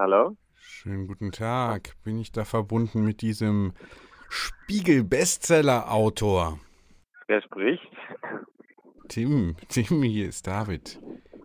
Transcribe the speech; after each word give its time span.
Hallo? 0.00 0.36
Schönen 0.54 1.06
guten 1.08 1.30
Tag. 1.30 1.94
Bin 2.04 2.18
ich 2.18 2.32
da 2.32 2.46
verbunden 2.46 3.04
mit 3.04 3.20
diesem 3.20 3.74
Spiegel-Bestseller-Autor? 4.30 6.58
Wer 7.26 7.42
spricht? 7.42 7.92
Tim, 9.08 9.56
Tim, 9.68 10.02
hier 10.02 10.30
ist 10.30 10.46
David. 10.46 10.98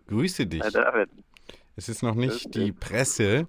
Grüße 0.06 0.46
dich. 0.46 0.62
Herr 0.62 0.70
David. 0.70 1.10
Es 1.76 1.90
ist 1.90 2.02
noch 2.02 2.14
nicht 2.14 2.54
die. 2.54 2.72
Presse, 2.72 3.46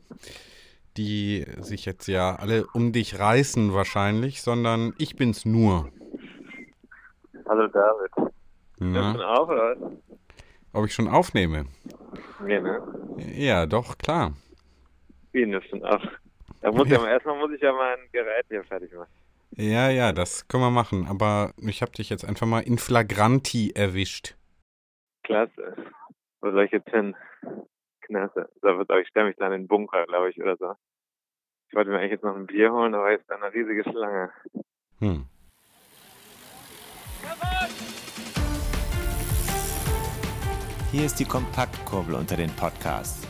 die 0.98 1.46
sich 1.62 1.86
jetzt 1.86 2.10
ja 2.10 2.36
alle 2.36 2.68
um 2.74 2.92
dich 2.92 3.18
reißen 3.18 3.74
wahrscheinlich, 3.74 4.42
sondern 4.42 4.94
ich 4.98 5.16
bin's 5.16 5.46
nur. 5.46 5.90
Hallo 7.48 7.68
David. 7.68 8.12
Na, 8.80 9.14
du 9.14 9.26
auf 9.26 9.50
ob 10.74 10.86
ich 10.86 10.94
schon 10.94 11.08
aufnehme? 11.08 11.68
Nee, 12.44 12.60
ne? 12.60 12.82
Ja, 13.38 13.66
doch, 13.66 13.98
klar. 13.98 14.34
Nimmst 15.46 15.72
du 15.72 15.84
auf? 15.84 16.02
Da 16.62 16.72
muss 16.72 16.90
ja 16.90 17.00
mal, 17.02 17.10
erstmal 17.10 17.38
muss 17.38 17.52
ich 17.52 17.62
ja 17.62 17.74
mein 17.74 18.00
Gerät 18.12 18.46
hier 18.50 18.64
fertig 18.64 18.92
machen. 18.94 19.12
Ja, 19.52 19.90
ja, 19.90 20.12
das 20.12 20.48
können 20.48 20.64
wir 20.64 20.72
machen. 20.72 21.08
Aber 21.08 21.54
ich 21.58 21.82
habe 21.82 21.92
dich 21.92 22.10
jetzt 22.10 22.26
einfach 22.26 22.46
mal 22.46 22.60
in 22.62 22.78
flagranti 22.78 23.72
erwischt. 23.74 24.36
Klasse. 25.24 25.76
Wo 26.42 26.52
soll 26.52 26.66
ich 26.66 26.72
jetzt 26.72 26.90
hin? 26.90 27.16
Knasse. 28.02 28.50
Da 28.62 28.78
wird, 28.78 28.90
ich 29.02 29.08
stelle 29.08 29.28
mich 29.28 29.36
dann 29.38 29.52
in 29.52 29.64
den 29.64 29.68
Bunker, 29.68 30.06
glaube 30.06 30.30
ich, 30.30 30.42
oder 30.42 30.58
so. 30.58 30.74
Ich 31.70 31.76
wollte 31.76 31.90
mir 31.90 31.98
eigentlich 31.98 32.12
jetzt 32.12 32.24
noch 32.24 32.36
ein 32.36 32.46
Bier 32.46 32.72
holen, 32.72 32.94
aber 32.94 33.12
jetzt 33.12 33.22
ist 33.22 33.30
da 33.30 33.36
eine 33.36 33.54
riesige 33.54 33.84
Schlange. 33.84 34.32
Hm. 35.00 35.26
Hier 40.92 41.06
ist 41.06 41.20
die 41.20 41.26
Kompaktkurbel 41.26 42.16
unter 42.16 42.38
den 42.38 42.50
Podcasts. 42.56 43.28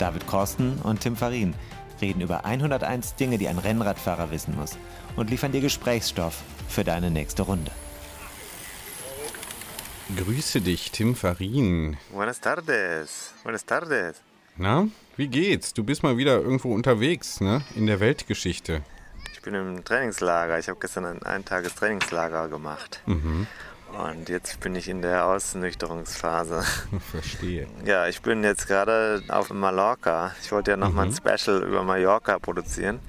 David 0.00 0.26
Korsten 0.26 0.78
und 0.82 1.00
Tim 1.00 1.14
Farin 1.14 1.54
reden 2.00 2.22
über 2.22 2.44
101 2.44 3.16
Dinge, 3.16 3.36
die 3.36 3.48
ein 3.48 3.58
Rennradfahrer 3.58 4.30
wissen 4.30 4.56
muss 4.56 4.78
und 5.16 5.28
liefern 5.28 5.52
dir 5.52 5.60
Gesprächsstoff 5.60 6.42
für 6.68 6.84
deine 6.84 7.10
nächste 7.10 7.42
Runde. 7.42 7.70
Grüße 10.16 10.60
dich, 10.60 10.90
Tim 10.90 11.14
Farin. 11.14 11.96
Buenas 12.12 12.40
tardes. 12.40 13.32
Buenas 13.44 13.64
tardes. 13.64 14.22
Na, 14.56 14.88
wie 15.16 15.28
geht's? 15.28 15.74
Du 15.74 15.84
bist 15.84 16.02
mal 16.02 16.16
wieder 16.16 16.40
irgendwo 16.40 16.74
unterwegs, 16.74 17.40
ne? 17.40 17.62
In 17.76 17.86
der 17.86 18.00
Weltgeschichte. 18.00 18.82
Ich 19.32 19.42
bin 19.42 19.54
im 19.54 19.84
Trainingslager. 19.84 20.58
Ich 20.58 20.68
habe 20.68 20.80
gestern 20.80 21.04
ein 21.04 21.22
Eintagestrainingslager 21.22 22.48
gemacht. 22.48 23.02
Und 23.98 24.28
jetzt 24.28 24.60
bin 24.60 24.74
ich 24.76 24.88
in 24.88 25.02
der 25.02 25.26
Ausnüchterungsphase. 25.26 26.62
Verstehe. 27.10 27.66
Ja, 27.84 28.06
ich 28.06 28.22
bin 28.22 28.44
jetzt 28.44 28.66
gerade 28.66 29.22
auf 29.28 29.50
Mallorca. 29.50 30.34
Ich 30.42 30.52
wollte 30.52 30.70
ja 30.70 30.76
noch 30.76 30.92
mal 30.92 31.06
ein 31.06 31.12
Special 31.12 31.62
über 31.62 31.82
Mallorca 31.82 32.38
produzieren. 32.38 33.00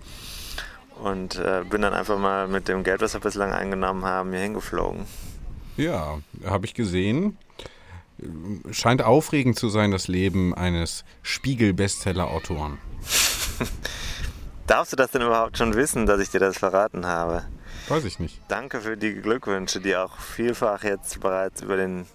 Und 1.01 1.37
äh, 1.37 1.63
bin 1.69 1.81
dann 1.81 1.93
einfach 1.93 2.17
mal 2.17 2.47
mit 2.47 2.67
dem 2.67 2.83
Geld, 2.83 3.01
was 3.01 3.13
wir 3.13 3.21
bislang 3.21 3.51
eingenommen 3.51 4.05
haben, 4.05 4.31
hier 4.31 4.41
hingeflogen. 4.41 5.05
Ja, 5.77 6.19
habe 6.45 6.65
ich 6.65 6.73
gesehen. 6.73 7.37
Scheint 8.71 9.01
aufregend 9.01 9.57
zu 9.57 9.69
sein, 9.69 9.89
das 9.89 10.07
Leben 10.07 10.53
eines 10.53 11.03
Spiegel-Bestseller-Autoren. 11.23 12.77
Darfst 14.67 14.93
du 14.93 14.95
das 14.95 15.11
denn 15.11 15.23
überhaupt 15.23 15.57
schon 15.57 15.73
wissen, 15.73 16.05
dass 16.05 16.21
ich 16.21 16.29
dir 16.29 16.39
das 16.39 16.59
verraten 16.59 17.05
habe? 17.05 17.45
Weiß 17.87 18.05
ich 18.05 18.19
nicht. 18.19 18.39
Danke 18.47 18.81
für 18.81 18.97
die 18.97 19.15
Glückwünsche, 19.15 19.79
die 19.79 19.95
auch 19.95 20.17
vielfach 20.19 20.83
jetzt 20.83 21.19
bereits 21.19 21.61
über 21.61 21.77
den 21.77 22.05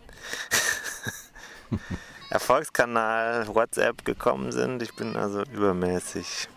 Erfolgskanal 2.31 3.47
WhatsApp 3.49 4.05
gekommen 4.05 4.53
sind. 4.53 4.83
Ich 4.83 4.95
bin 4.95 5.17
also 5.17 5.43
übermäßig 5.53 6.49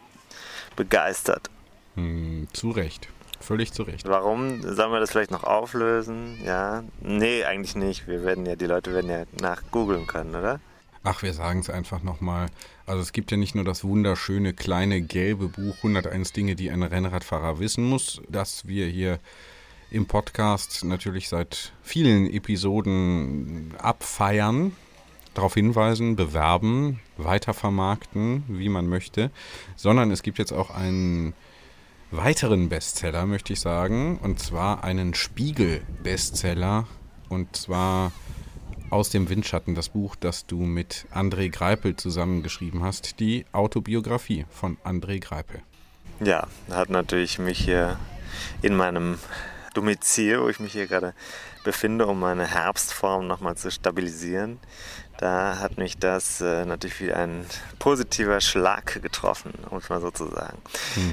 begeistert. 0.75 1.49
Hm, 1.95 2.47
zu 2.53 2.71
Recht. 2.71 3.09
Völlig 3.39 3.73
zu 3.73 3.83
Recht. 3.83 4.07
Warum? 4.07 4.61
Sollen 4.61 4.91
wir 4.91 4.99
das 4.99 5.11
vielleicht 5.11 5.31
noch 5.31 5.43
auflösen? 5.43 6.39
Ja? 6.43 6.83
Nee, 6.99 7.43
eigentlich 7.45 7.75
nicht. 7.75 8.07
Wir 8.07 8.23
werden 8.23 8.45
ja, 8.45 8.55
die 8.55 8.65
Leute 8.65 8.93
werden 8.93 9.09
ja 9.09 9.23
nach 9.41 9.63
googeln 9.71 10.07
können, 10.07 10.35
oder? 10.35 10.59
Ach, 11.03 11.23
wir 11.23 11.33
sagen 11.33 11.61
es 11.61 11.69
einfach 11.69 12.03
nochmal. 12.03 12.47
Also 12.85 13.01
es 13.01 13.13
gibt 13.13 13.31
ja 13.31 13.37
nicht 13.37 13.55
nur 13.55 13.63
das 13.63 13.85
wunderschöne 13.85 14.53
kleine 14.53 15.01
gelbe 15.01 15.47
Buch 15.47 15.77
101 15.77 16.33
Dinge, 16.33 16.55
die 16.55 16.71
ein 16.71 16.83
Rennradfahrer 16.83 17.59
wissen 17.59 17.85
muss, 17.85 18.21
das 18.27 18.67
wir 18.67 18.85
hier 18.87 19.19
im 19.91 20.07
Podcast 20.07 20.83
natürlich 20.83 21.29
seit 21.29 21.71
vielen 21.81 22.29
Episoden 22.29 23.73
abfeiern, 23.77 24.75
darauf 25.33 25.53
hinweisen, 25.53 26.17
bewerben, 26.17 26.99
weitervermarkten, 27.15 28.43
wie 28.49 28.69
man 28.69 28.87
möchte, 28.87 29.31
sondern 29.77 30.11
es 30.11 30.21
gibt 30.21 30.37
jetzt 30.37 30.51
auch 30.51 30.69
einen 30.69 31.33
weiteren 32.11 32.67
Bestseller, 32.67 33.25
möchte 33.25 33.53
ich 33.53 33.61
sagen, 33.61 34.17
und 34.21 34.39
zwar 34.39 34.83
einen 34.83 35.13
Spiegel-Bestseller 35.13 36.87
und 37.29 37.55
zwar 37.55 38.11
aus 38.89 39.09
dem 39.09 39.29
Windschatten, 39.29 39.75
das 39.75 39.89
Buch, 39.89 40.15
das 40.15 40.45
du 40.45 40.57
mit 40.57 41.05
André 41.13 41.49
Greipel 41.49 41.95
zusammengeschrieben 41.95 42.83
hast, 42.83 43.19
die 43.19 43.45
Autobiografie 43.51 44.45
von 44.49 44.77
André 44.83 45.19
Greipel. 45.19 45.61
Ja, 46.19 46.47
hat 46.69 46.89
natürlich 46.89 47.39
mich 47.39 47.59
hier 47.59 47.97
in 48.61 48.75
meinem 48.75 49.19
Domizil, 49.73 50.41
wo 50.41 50.49
ich 50.49 50.59
mich 50.59 50.73
hier 50.73 50.87
gerade 50.87 51.13
befinde, 51.63 52.07
um 52.07 52.19
meine 52.19 52.45
Herbstform 52.45 53.27
nochmal 53.27 53.55
zu 53.55 53.71
stabilisieren. 53.71 54.59
Da 55.17 55.59
hat 55.59 55.77
mich 55.77 55.97
das 55.97 56.41
äh, 56.41 56.65
natürlich 56.65 56.99
wie 57.01 57.13
ein 57.13 57.45
positiver 57.77 58.39
Schlag 58.41 59.01
getroffen, 59.01 59.53
um 59.69 59.77
es 59.77 59.89
mal 59.89 59.99
so 60.01 60.11
zu 60.11 60.27
sagen. 60.27 60.57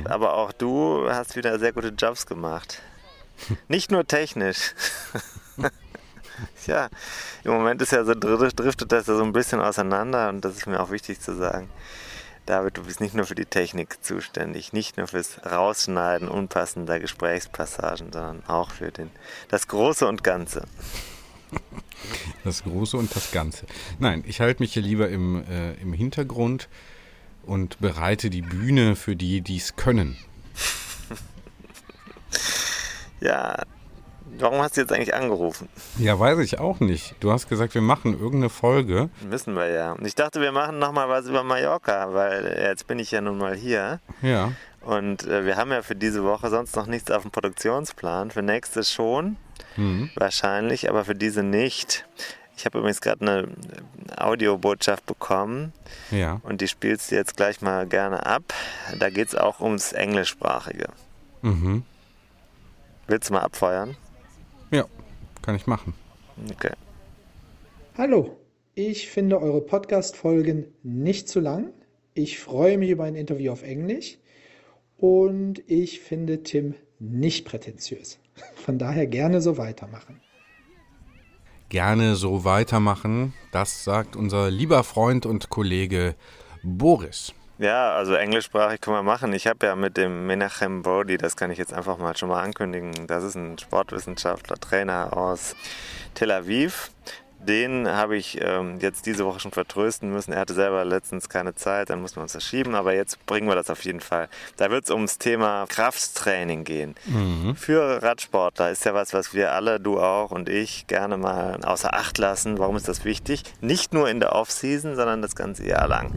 Aber 0.05 0.35
auch 0.35 0.53
du 0.53 1.09
hast 1.11 1.37
wieder 1.37 1.59
sehr 1.59 1.73
gute 1.73 1.89
Jobs 1.89 2.27
gemacht. 2.27 2.81
Nicht 3.69 3.91
nur 3.91 4.07
technisch. 4.07 4.75
ja, 6.67 6.89
im 7.45 7.53
Moment 7.53 7.81
ist 7.83 7.93
ja 7.93 8.05
so 8.05 8.15
dr- 8.15 8.53
driftet 8.53 8.93
das 8.93 9.07
ja 9.07 9.17
so 9.17 9.23
ein 9.23 9.33
bisschen 9.33 9.61
auseinander 9.61 10.29
und 10.29 10.45
das 10.45 10.57
ist 10.57 10.67
mir 10.67 10.81
auch 10.81 10.91
wichtig 10.91 11.21
zu 11.21 11.35
sagen. 11.37 11.69
David, 12.47 12.77
du 12.77 12.85
bist 12.85 13.01
nicht 13.01 13.15
nur 13.15 13.27
für 13.27 13.35
die 13.35 13.45
Technik 13.45 14.05
zuständig, 14.05 14.73
nicht 14.73 14.97
nur 14.97 15.09
fürs 15.09 15.45
Rausschneiden 15.45 16.29
unpassender 16.29 17.01
Gesprächspassagen, 17.01 18.13
sondern 18.13 18.45
auch 18.47 18.71
für 18.71 18.93
den, 18.93 19.11
das 19.49 19.67
Große 19.67 20.07
und 20.07 20.23
Ganze. 20.25 20.63
Das 22.45 22.63
Große 22.63 22.97
und 22.97 23.17
das 23.17 23.33
Ganze. 23.33 23.67
Nein, 23.99 24.23
ich 24.27 24.41
halte 24.41 24.63
mich 24.63 24.75
hier 24.75 24.83
lieber 24.83 25.09
im, 25.09 25.43
äh, 25.51 25.73
im 25.75 25.93
Hintergrund 25.93 26.69
und 27.45 27.81
bereite 27.81 28.31
die 28.31 28.43
Bühne 28.43 28.95
für 28.95 29.17
die, 29.17 29.41
die 29.41 29.57
es 29.57 29.75
können. 29.75 30.17
Ja, 33.21 33.63
warum 34.39 34.61
hast 34.61 34.77
du 34.77 34.81
jetzt 34.81 34.93
eigentlich 34.93 35.15
angerufen? 35.15 35.69
Ja, 35.99 36.19
weiß 36.19 36.39
ich 36.41 36.59
auch 36.59 36.81
nicht. 36.81 37.15
Du 37.21 37.31
hast 37.33 37.49
gesagt, 37.49 37.75
wir 37.75 37.83
machen 37.83 38.13
irgendeine 38.13 38.49
Folge. 38.51 39.09
Müssen 39.29 39.55
wir 39.55 39.69
ja. 39.69 39.93
Und 39.93 40.07
ich 40.07 40.15
dachte, 40.15 40.41
wir 40.41 40.53
machen 40.53 40.79
nochmal 40.79 41.09
was 41.09 41.27
über 41.27 41.43
Mallorca, 41.43 42.13
weil 42.15 42.47
äh, 42.47 42.69
jetzt 42.69 42.87
bin 42.87 42.99
ich 42.99 43.11
ja 43.11 43.21
nun 43.21 43.39
mal 43.39 43.55
hier. 43.55 44.01
Ja. 44.23 44.53
Und 44.83 45.25
äh, 45.27 45.45
wir 45.45 45.57
haben 45.57 45.71
ja 45.73 45.83
für 45.83 45.97
diese 45.97 46.23
Woche 46.25 46.49
sonst 46.51 46.77
noch 46.77 46.87
nichts 46.87 47.11
auf 47.11 47.23
dem 47.23 47.31
Produktionsplan. 47.31 48.31
Für 48.31 48.43
nächste 48.43 48.85
schon, 48.85 49.37
Mhm. 49.77 50.11
wahrscheinlich, 50.17 50.89
aber 50.89 51.05
für 51.05 51.15
diese 51.15 51.43
nicht. 51.43 52.07
Ich 52.57 52.65
habe 52.65 52.79
übrigens 52.79 53.01
gerade 53.03 53.21
eine 53.21 53.49
Audiobotschaft 54.17 55.05
bekommen 55.07 55.73
Ja. 56.11 56.41
und 56.45 56.61
die 56.63 56.69
spielst 56.69 57.11
du 57.11 57.15
jetzt 57.17 57.37
gleich 57.37 57.61
mal 57.61 57.87
gerne 57.87 58.25
ab. 58.25 58.43
Da 58.99 59.11
geht 59.11 59.29
es 59.29 59.35
auch 59.35 59.61
ums 59.61 59.93
Englischsprachige. 59.93 60.87
Mhm. 61.43 61.83
Willst 63.07 63.29
du 63.29 63.35
mal 63.35 63.41
abfeuern? 63.43 63.97
Kann 65.47 65.55
ich 65.55 65.69
machen. 65.69 65.95
Okay. 66.51 66.73
Hallo, 67.97 68.37
ich 68.75 69.09
finde 69.09 69.41
eure 69.41 69.61
Podcast-Folgen 69.61 70.67
nicht 70.83 71.29
zu 71.29 71.39
lang, 71.39 71.73
Ich 72.15 72.41
freue 72.41 72.79
mich 72.79 72.91
über 72.91 73.05
ein 73.05 73.15
Interview 73.15 73.53
auf 73.53 73.63
Englisch 73.63 74.19
und 74.97 75.63
ich 75.69 76.01
finde 76.01 76.43
Tim 76.43 76.75
nicht 76.99 77.47
prätentiös. 77.47 78.19
Von 78.57 78.81
daher 78.81 79.07
gerne 79.07 79.41
so 79.41 79.57
weitermachen. 79.57 80.21
Gerne 81.69 82.17
so 82.17 82.45
weitermachen, 82.45 83.33
das 83.53 83.85
sagt 83.85 84.17
unser 84.17 84.51
lieber 84.51 84.83
Freund 84.83 85.27
und 85.27 85.49
Kollege 85.49 86.17
Boris. 86.65 87.33
Ja, 87.59 87.95
also 87.95 88.15
englischsprachig 88.15 88.83
können 88.83 88.97
wir 88.97 89.03
machen. 89.03 89.33
Ich 89.33 89.47
habe 89.47 89.65
ja 89.67 89.75
mit 89.77 89.97
dem 89.97 90.27
Menachem 90.27 90.83
Brody, 90.83 91.17
das 91.17 91.37
kann 91.37 91.51
ich 91.51 91.57
jetzt 91.57 91.73
einfach 91.73 91.97
mal 91.97 92.15
schon 92.15 92.29
mal 92.29 92.43
ankündigen, 92.43 93.07
das 93.07 93.25
ist 93.25 93.35
ein 93.35 93.57
Sportwissenschaftler, 93.57 94.57
Trainer 94.57 95.17
aus 95.17 95.57
Tel 96.15 96.33
Aviv. 96.33 96.91
Den 97.47 97.89
habe 97.89 98.17
ich 98.17 98.41
ähm, 98.43 98.79
jetzt 98.81 99.07
diese 99.07 99.25
Woche 99.25 99.39
schon 99.41 99.53
vertrösten 99.53 100.11
müssen. 100.11 100.33
Er 100.33 100.41
hatte 100.41 100.55
selber 100.55 100.85
letztens 100.85 101.29
keine 101.29 101.55
Zeit, 101.55 101.91
dann 101.91 102.01
mussten 102.01 102.17
wir 102.17 102.23
uns 102.23 102.33
verschieben, 102.33 102.75
aber 102.75 102.95
jetzt 102.95 103.25
bringen 103.27 103.47
wir 103.47 103.55
das 103.55 103.71
auf 103.71 103.85
jeden 103.85 104.01
Fall. 104.01 104.29
Da 104.57 104.71
wird 104.71 104.85
es 104.85 104.91
ums 104.91 105.19
Thema 105.19 105.67
Krafttraining 105.69 106.65
gehen. 106.65 106.97
Mhm. 107.07 107.55
Für 107.55 108.03
Radsportler 108.03 108.71
ist 108.71 108.85
ja 108.85 108.95
was, 108.95 109.13
was 109.15 109.33
wir 109.33 109.53
alle, 109.53 109.79
du 109.79 110.01
auch 110.01 110.33
und 110.33 110.49
ich, 110.49 110.87
gerne 110.89 111.17
mal 111.17 111.65
außer 111.65 111.95
Acht 111.95 112.19
lassen. 112.19 112.59
Warum 112.59 112.77
ist 112.77 112.89
das 112.89 113.05
wichtig? 113.05 113.45
Nicht 113.61 113.95
nur 113.95 114.11
in 114.11 114.19
der 114.19 114.35
Offseason, 114.35 114.97
sondern 114.97 115.23
das 115.23 115.37
ganze 115.37 115.67
Jahr 115.67 115.87
lang. 115.87 116.13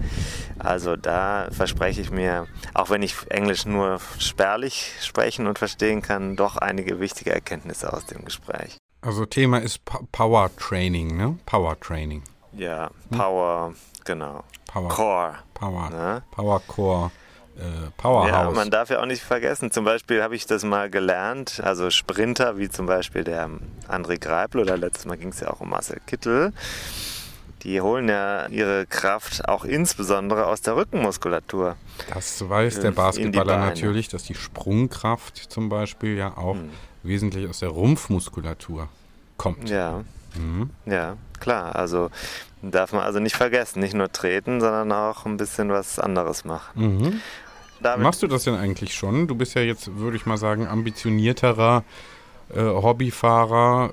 Also 0.57 0.95
da 0.95 1.47
verspreche 1.51 2.01
ich 2.01 2.09
mir, 2.09 2.47
auch 2.73 2.89
wenn 2.89 3.03
ich 3.03 3.15
Englisch 3.29 3.65
nur 3.65 3.99
spärlich 4.17 4.93
sprechen 5.01 5.45
und 5.45 5.59
verstehen 5.59 6.01
kann, 6.01 6.35
doch 6.35 6.57
einige 6.57 6.99
wichtige 6.99 7.31
Erkenntnisse 7.31 7.93
aus 7.93 8.05
dem 8.05 8.25
Gespräch. 8.25 8.77
Also 9.01 9.25
Thema 9.25 9.59
ist 9.59 9.81
Power 10.11 10.49
Training, 10.57 11.15
ne? 11.15 11.37
Power 11.45 11.79
Training. 11.79 12.23
Ja, 12.51 12.91
Power, 13.11 13.67
hm? 13.67 13.75
genau. 14.03 14.43
Power. 14.67 14.89
Core. 14.89 15.35
Power. 15.53 15.89
Ne? 15.89 16.23
Power 16.31 16.61
Core. 16.67 17.11
Äh, 17.57 17.91
Powerhouse. 17.97 18.31
Ja, 18.31 18.51
man 18.51 18.69
darf 18.69 18.89
ja 18.89 19.01
auch 19.01 19.05
nicht 19.05 19.21
vergessen, 19.21 19.71
zum 19.71 19.83
Beispiel 19.83 20.23
habe 20.23 20.35
ich 20.35 20.45
das 20.45 20.63
mal 20.63 20.89
gelernt, 20.89 21.61
also 21.63 21.89
Sprinter 21.89 22.57
wie 22.57 22.69
zum 22.69 22.85
Beispiel 22.85 23.23
der 23.25 23.49
André 23.89 24.17
Greipel 24.17 24.61
oder 24.61 24.77
letztes 24.77 25.05
Mal 25.05 25.17
ging 25.17 25.29
es 25.29 25.41
ja 25.41 25.49
auch 25.49 25.59
um 25.59 25.69
Marcel 25.69 25.99
Kittel, 26.05 26.53
die 27.63 27.81
holen 27.81 28.07
ja 28.07 28.47
ihre 28.47 28.85
Kraft 28.85 29.49
auch 29.49 29.65
insbesondere 29.65 30.45
aus 30.45 30.61
der 30.61 30.77
Rückenmuskulatur. 30.77 31.75
Das 32.13 32.47
weiß 32.47 32.79
der 32.79 32.91
Basketballer 32.91 33.57
natürlich, 33.57 34.07
dass 34.07 34.23
die 34.23 34.35
Sprungkraft 34.35 35.35
zum 35.35 35.67
Beispiel 35.67 36.15
ja 36.15 36.37
auch 36.37 36.55
hm 36.55 36.69
wesentlich 37.03 37.47
aus 37.49 37.59
der 37.59 37.69
Rumpfmuskulatur 37.69 38.89
kommt. 39.37 39.69
Ja. 39.69 40.03
Mhm. 40.35 40.69
Ja, 40.85 41.17
klar. 41.39 41.75
Also 41.75 42.09
darf 42.61 42.93
man 42.93 43.03
also 43.03 43.19
nicht 43.19 43.35
vergessen, 43.35 43.79
nicht 43.79 43.93
nur 43.93 44.11
treten, 44.11 44.59
sondern 44.59 44.91
auch 44.91 45.25
ein 45.25 45.37
bisschen 45.37 45.69
was 45.69 45.99
anderes 45.99 46.45
machen. 46.45 46.99
Mhm. 47.01 47.21
Machst 47.97 48.21
du 48.21 48.27
das 48.27 48.43
denn 48.43 48.55
eigentlich 48.55 48.93
schon? 48.93 49.27
Du 49.27 49.35
bist 49.35 49.55
ja 49.55 49.61
jetzt, 49.61 49.95
würde 49.97 50.17
ich 50.17 50.25
mal 50.25 50.37
sagen, 50.37 50.67
ambitionierterer 50.67 51.83
äh, 52.53 52.61
Hobbyfahrer, 52.61 53.91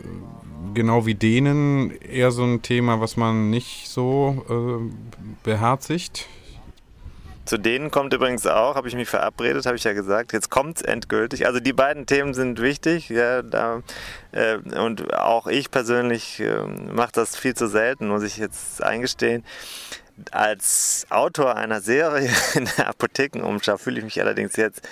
genau 0.75 1.06
wie 1.06 1.14
denen, 1.14 1.93
eher 1.93 2.32
so 2.32 2.43
ein 2.43 2.62
Thema, 2.62 3.00
was 3.00 3.17
man 3.17 3.50
nicht 3.50 3.88
so 3.88 4.44
äh, 4.49 4.93
beherzigt 5.44 6.26
zu 7.46 7.58
denen 7.58 7.90
kommt 7.93 8.12
übrigens 8.12 8.46
auch, 8.46 8.75
habe 8.75 8.88
ich 8.88 8.96
mich 8.96 9.08
verabredet, 9.08 9.66
habe 9.66 9.76
ich 9.76 9.84
ja 9.84 9.93
gesagt, 9.93 10.32
jetzt 10.32 10.50
kommt 10.50 10.78
es 10.78 10.82
endgültig. 10.82 11.46
Also 11.46 11.60
die 11.60 11.72
beiden 11.72 12.04
Themen 12.04 12.34
sind 12.34 12.60
wichtig, 12.60 13.08
ja, 13.08 13.43
da, 13.43 13.82
äh, 14.32 14.56
und 14.56 15.14
auch 15.14 15.46
ich 15.46 15.70
persönlich 15.70 16.40
äh, 16.40 16.62
mache 16.62 17.12
das 17.12 17.37
viel 17.37 17.54
zu 17.54 17.69
selten, 17.69 18.08
muss 18.08 18.25
ich 18.25 18.37
jetzt 18.37 18.82
eingestehen. 18.82 19.44
Als 20.32 21.06
Autor 21.08 21.56
einer 21.56 21.81
Serie 21.81 22.31
in 22.54 22.69
der 22.76 22.88
Apothekenumschau 22.88 23.76
fühle 23.78 23.99
ich 23.99 24.04
mich 24.04 24.20
allerdings 24.20 24.56
jetzt 24.56 24.87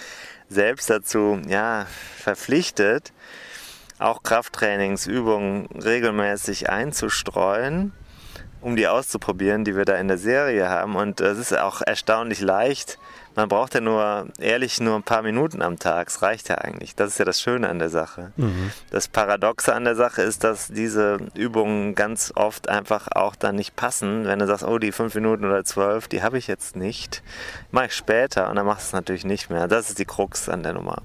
selbst 0.49 0.89
dazu 0.89 1.41
ja, 1.49 1.87
verpflichtet, 2.17 3.13
auch 3.99 4.23
Krafttrainingsübungen 4.23 5.67
regelmäßig 5.67 6.71
einzustreuen 6.71 7.93
um 8.65 8.77
die 8.77 8.89
auszuprobieren, 8.89 9.65
die 9.65 9.77
wir 9.77 9.85
da 9.85 9.97
in 9.97 10.09
der 10.09 10.17
Serie 10.17 10.69
haben. 10.69 10.97
Und 10.97 11.21
es 11.21 11.39
ist 11.39 11.57
auch 11.57 11.83
erstaunlich 11.83 12.41
leicht. 12.41 12.99
Man 13.37 13.49
braucht 13.49 13.75
ja 13.75 13.81
nur, 13.81 14.29
ehrlich, 14.39 14.81
nur 14.81 14.95
ein 14.95 15.03
paar 15.03 15.23
Minuten 15.23 15.61
am 15.61 15.79
Tag. 15.79 16.09
Es 16.09 16.23
reicht 16.23 16.49
ja 16.49 16.57
eigentlich. 16.57 16.95
Das 16.95 17.11
ist 17.11 17.19
ja 17.19 17.25
das 17.25 17.41
Schöne 17.41 17.69
an 17.69 17.79
der 17.79 17.91
Sache. 17.91 18.33
Mhm. 18.37 18.71
Das 18.91 19.09
Paradoxe 19.09 19.75
an 19.75 19.85
der 19.85 19.97
Sache 19.97 20.23
ist, 20.23 20.45
dass 20.45 20.69
diese 20.69 21.19
Übungen 21.35 21.95
ganz 21.95 22.33
oft 22.37 22.69
einfach 22.69 23.09
auch 23.15 23.35
dann 23.35 23.57
nicht 23.57 23.77
passen. 23.77 24.25
Wenn 24.25 24.39
du 24.39 24.47
sagst, 24.47 24.65
oh, 24.65 24.79
die 24.79 24.93
fünf 24.93 25.15
Minuten 25.15 25.45
oder 25.45 25.65
zwölf, 25.65 26.09
die 26.09 26.23
habe 26.23 26.39
ich 26.39 26.47
jetzt 26.47 26.75
nicht. 26.75 27.23
Mache 27.71 27.87
ich 27.87 27.95
später 27.95 28.49
und 28.49 28.57
dann 28.57 28.67
machst 28.67 28.85
du 28.85 28.89
es 28.89 28.93
natürlich 28.93 29.25
nicht 29.25 29.51
mehr. 29.51 29.69
Das 29.69 29.89
ist 29.89 29.99
die 29.99 30.07
Krux 30.07 30.49
an 30.49 30.63
der 30.63 30.73
Nummer. 30.73 31.03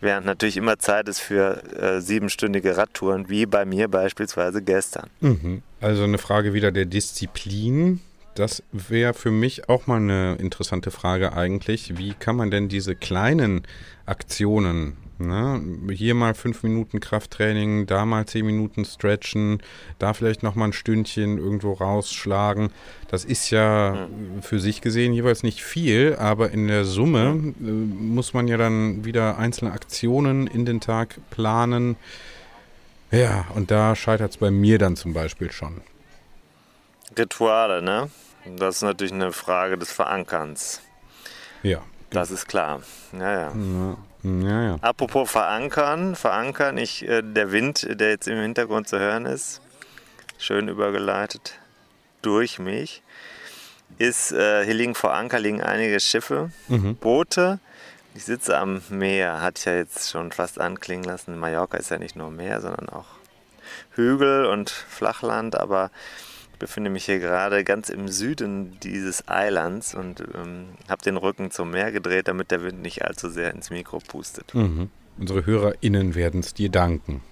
Während 0.00 0.26
natürlich 0.26 0.56
immer 0.56 0.78
Zeit 0.78 1.08
ist 1.08 1.20
für 1.20 1.62
äh, 1.74 2.00
siebenstündige 2.00 2.76
Radtouren, 2.76 3.28
wie 3.28 3.46
bei 3.46 3.64
mir 3.64 3.88
beispielsweise 3.88 4.62
gestern. 4.62 5.10
Mhm. 5.20 5.62
Also 5.80 6.04
eine 6.04 6.18
Frage 6.18 6.54
wieder 6.54 6.72
der 6.72 6.86
Disziplin. 6.86 8.00
Das 8.34 8.62
wäre 8.72 9.12
für 9.12 9.30
mich 9.30 9.68
auch 9.68 9.86
mal 9.86 9.96
eine 9.96 10.36
interessante 10.36 10.90
Frage 10.90 11.32
eigentlich. 11.32 11.98
Wie 11.98 12.14
kann 12.14 12.36
man 12.36 12.50
denn 12.50 12.68
diese 12.68 12.94
kleinen 12.94 13.62
Aktionen 14.06 14.96
Ne? 15.28 15.62
Hier 15.92 16.14
mal 16.14 16.34
fünf 16.34 16.62
Minuten 16.62 17.00
Krafttraining, 17.00 17.86
da 17.86 18.04
mal 18.04 18.26
zehn 18.26 18.46
Minuten 18.46 18.84
Stretchen, 18.84 19.62
da 19.98 20.14
vielleicht 20.14 20.42
nochmal 20.42 20.68
ein 20.68 20.72
Stündchen 20.72 21.38
irgendwo 21.38 21.72
rausschlagen. 21.72 22.70
Das 23.08 23.24
ist 23.24 23.50
ja 23.50 24.08
für 24.40 24.60
sich 24.60 24.80
gesehen 24.80 25.12
jeweils 25.12 25.42
nicht 25.42 25.62
viel, 25.62 26.16
aber 26.18 26.50
in 26.50 26.68
der 26.68 26.84
Summe 26.84 27.54
äh, 27.60 27.62
muss 27.62 28.34
man 28.34 28.48
ja 28.48 28.56
dann 28.56 29.04
wieder 29.04 29.38
einzelne 29.38 29.72
Aktionen 29.72 30.46
in 30.46 30.64
den 30.64 30.80
Tag 30.80 31.18
planen. 31.30 31.96
Ja, 33.10 33.46
und 33.54 33.70
da 33.70 33.96
scheitert 33.96 34.30
es 34.30 34.36
bei 34.36 34.50
mir 34.50 34.78
dann 34.78 34.96
zum 34.96 35.12
Beispiel 35.12 35.50
schon. 35.50 35.80
Rituale, 37.18 37.82
ne? 37.82 38.08
Das 38.56 38.76
ist 38.76 38.82
natürlich 38.82 39.12
eine 39.12 39.32
Frage 39.32 39.76
des 39.76 39.92
Verankerns. 39.92 40.80
Ja. 41.62 41.82
Das 42.10 42.30
ist 42.30 42.48
klar. 42.48 42.82
Ja, 43.12 43.32
ja. 43.32 43.52
ja. 43.54 43.96
Ja, 44.22 44.62
ja. 44.62 44.76
Apropos 44.82 45.30
verankern, 45.30 46.14
verankern, 46.14 46.76
ich, 46.76 47.08
äh, 47.08 47.22
der 47.22 47.52
Wind, 47.52 47.86
der 47.88 48.10
jetzt 48.10 48.28
im 48.28 48.38
Hintergrund 48.38 48.88
zu 48.88 48.98
hören 48.98 49.26
ist, 49.26 49.60
schön 50.38 50.68
übergeleitet 50.68 51.58
durch 52.22 52.58
mich, 52.58 53.02
ist, 53.98 54.32
äh, 54.32 54.64
hier 54.64 54.74
liegen 54.74 54.94
vor 54.94 55.14
Anker 55.14 55.38
liegen 55.38 55.62
einige 55.62 56.00
Schiffe, 56.00 56.50
mhm. 56.68 56.96
Boote. 56.96 57.58
Ich 58.14 58.24
sitze 58.24 58.58
am 58.58 58.82
Meer, 58.88 59.40
hat 59.40 59.64
ja 59.64 59.74
jetzt 59.74 60.10
schon 60.10 60.32
fast 60.32 60.60
anklingen 60.60 61.04
lassen. 61.04 61.38
Mallorca 61.38 61.78
ist 61.78 61.90
ja 61.90 61.98
nicht 61.98 62.16
nur 62.16 62.30
Meer, 62.30 62.60
sondern 62.60 62.88
auch 62.88 63.06
Hügel 63.92 64.46
und 64.46 64.70
Flachland, 64.70 65.58
aber 65.58 65.90
befinde 66.60 66.90
mich 66.90 67.06
hier 67.06 67.18
gerade 67.18 67.64
ganz 67.64 67.88
im 67.88 68.06
Süden 68.06 68.78
dieses 68.84 69.26
Eilands 69.26 69.94
und 69.94 70.20
ähm, 70.20 70.66
habe 70.88 71.02
den 71.02 71.16
Rücken 71.16 71.50
zum 71.50 71.72
Meer 71.72 71.90
gedreht, 71.90 72.28
damit 72.28 72.52
der 72.52 72.62
Wind 72.62 72.82
nicht 72.82 73.02
allzu 73.04 73.28
sehr 73.28 73.52
ins 73.52 73.70
Mikro 73.70 73.98
pustet. 73.98 74.54
Mhm. 74.54 74.90
Unsere 75.18 75.44
HörerInnen 75.44 76.14
werden 76.14 76.40
es 76.40 76.54
dir 76.54 76.68
danken. 76.68 77.22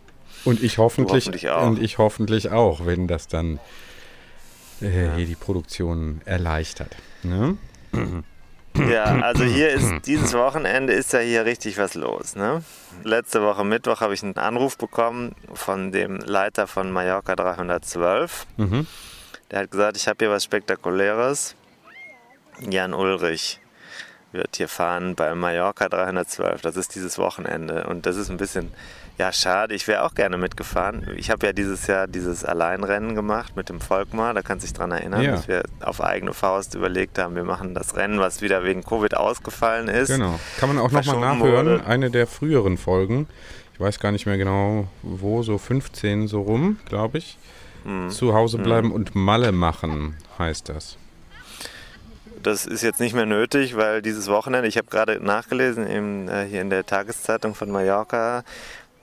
Und 0.45 0.63
ich 0.63 0.79
hoffentlich, 0.79 1.27
hoffentlich 1.27 1.51
auch. 1.51 1.67
Und 1.67 1.81
ich 1.81 1.99
hoffentlich 1.99 2.51
auch, 2.51 2.87
wenn 2.87 3.07
das 3.07 3.29
dann 3.29 3.61
äh, 4.81 5.07
ja. 5.07 5.15
hier 5.15 5.27
die 5.27 5.37
Produktion 5.37 6.21
erleichtert. 6.25 6.97
Ne? 7.23 7.57
Ja, 8.77 9.05
also 9.21 9.45
hier 9.45 9.71
ist 9.71 9.93
dieses 10.07 10.35
Wochenende 10.35 10.93
ist 10.93 11.13
ja 11.13 11.21
hier 11.21 11.45
richtig 11.45 11.79
was 11.79 11.95
los. 11.95 12.35
Ne? 12.37 12.63
Letzte 13.03 13.43
Woche 13.43 13.65
Mittwoch 13.65 14.01
habe 14.01 14.15
ich 14.15 14.23
einen 14.23 14.37
Anruf 14.37 14.79
bekommen 14.79 15.35
von 15.53 15.93
dem 15.93 16.19
Leiter 16.19 16.67
von 16.67 16.91
Mallorca 16.91 17.37
312. 17.37 18.47
Mhm. 18.57 18.87
Der 19.51 19.61
hat 19.61 19.71
gesagt, 19.71 19.97
ich 19.97 20.07
habe 20.09 20.17
hier 20.19 20.31
was 20.31 20.45
Spektakuläres. 20.45 21.55
Jan 22.61 22.93
Ulrich 22.93 23.61
wird 24.33 24.57
hier 24.57 24.69
fahren 24.69 25.15
bei 25.15 25.35
Mallorca 25.35 25.89
312. 25.89 26.61
Das 26.61 26.77
ist 26.77 26.95
dieses 26.95 27.19
Wochenende. 27.19 27.87
Und 27.87 28.05
das 28.05 28.17
ist 28.17 28.31
ein 28.31 28.37
bisschen, 28.37 28.71
ja, 29.17 29.33
schade. 29.33 29.75
Ich 29.75 29.89
wäre 29.89 30.05
auch 30.05 30.15
gerne 30.15 30.37
mitgefahren. 30.37 31.09
Ich 31.17 31.31
habe 31.31 31.47
ja 31.47 31.53
dieses 31.55 31.87
Jahr 31.87 32.07
dieses 32.07 32.45
Alleinrennen 32.45 33.15
gemacht 33.15 33.57
mit 33.57 33.71
dem 33.71 33.81
Volkmar. 33.81 34.35
Da 34.35 34.43
kannst 34.43 34.65
du 34.65 34.69
dich 34.69 34.77
dran 34.77 34.91
erinnern, 34.91 35.23
ja. 35.23 35.31
dass 35.33 35.49
wir 35.49 35.63
auf 35.81 36.03
eigene 36.03 36.35
Faust 36.35 36.75
überlegt 36.75 37.19
haben, 37.19 37.35
wir 37.35 37.45
machen 37.45 37.75
das 37.75 37.97
Rennen, 37.97 38.21
was 38.21 38.43
wieder 38.43 38.65
wegen 38.65 38.85
Covid 38.85 39.17
ausgefallen 39.17 39.89
ist. 39.89 40.09
Genau. 40.09 40.39
Kann 40.59 40.69
man 40.69 40.79
auch 40.79 40.91
nochmal 40.91 41.21
nachhören. 41.21 41.67
Wurde. 41.67 41.87
Eine 41.87 42.11
der 42.11 42.27
früheren 42.27 42.77
Folgen. 42.77 43.29
Ich 43.73 43.81
weiß 43.81 43.99
gar 43.99 44.13
nicht 44.13 44.27
mehr 44.27 44.37
genau, 44.37 44.89
wo, 45.03 45.43
so 45.43 45.57
15 45.57 46.29
so 46.29 46.43
rum, 46.43 46.79
glaube 46.87 47.19
ich. 47.19 47.39
Mhm. 47.89 48.11
Zu 48.11 48.35
Hause 48.35 48.59
bleiben 48.59 48.89
mhm. 48.89 48.95
und 48.95 49.15
Malle 49.15 49.51
machen, 49.51 50.17
heißt 50.39 50.69
das. 50.69 50.99
Das 52.43 52.67
ist 52.67 52.83
jetzt 52.83 53.01
nicht 53.01 53.15
mehr 53.15 53.25
nötig, 53.25 53.77
weil 53.77 54.03
dieses 54.03 54.29
Wochenende, 54.29 54.69
ich 54.69 54.77
habe 54.77 54.89
gerade 54.89 55.25
nachgelesen 55.25 55.87
im, 55.87 56.29
äh, 56.29 56.45
hier 56.45 56.61
in 56.61 56.69
der 56.69 56.85
Tageszeitung 56.85 57.55
von 57.55 57.71
Mallorca, 57.71 58.45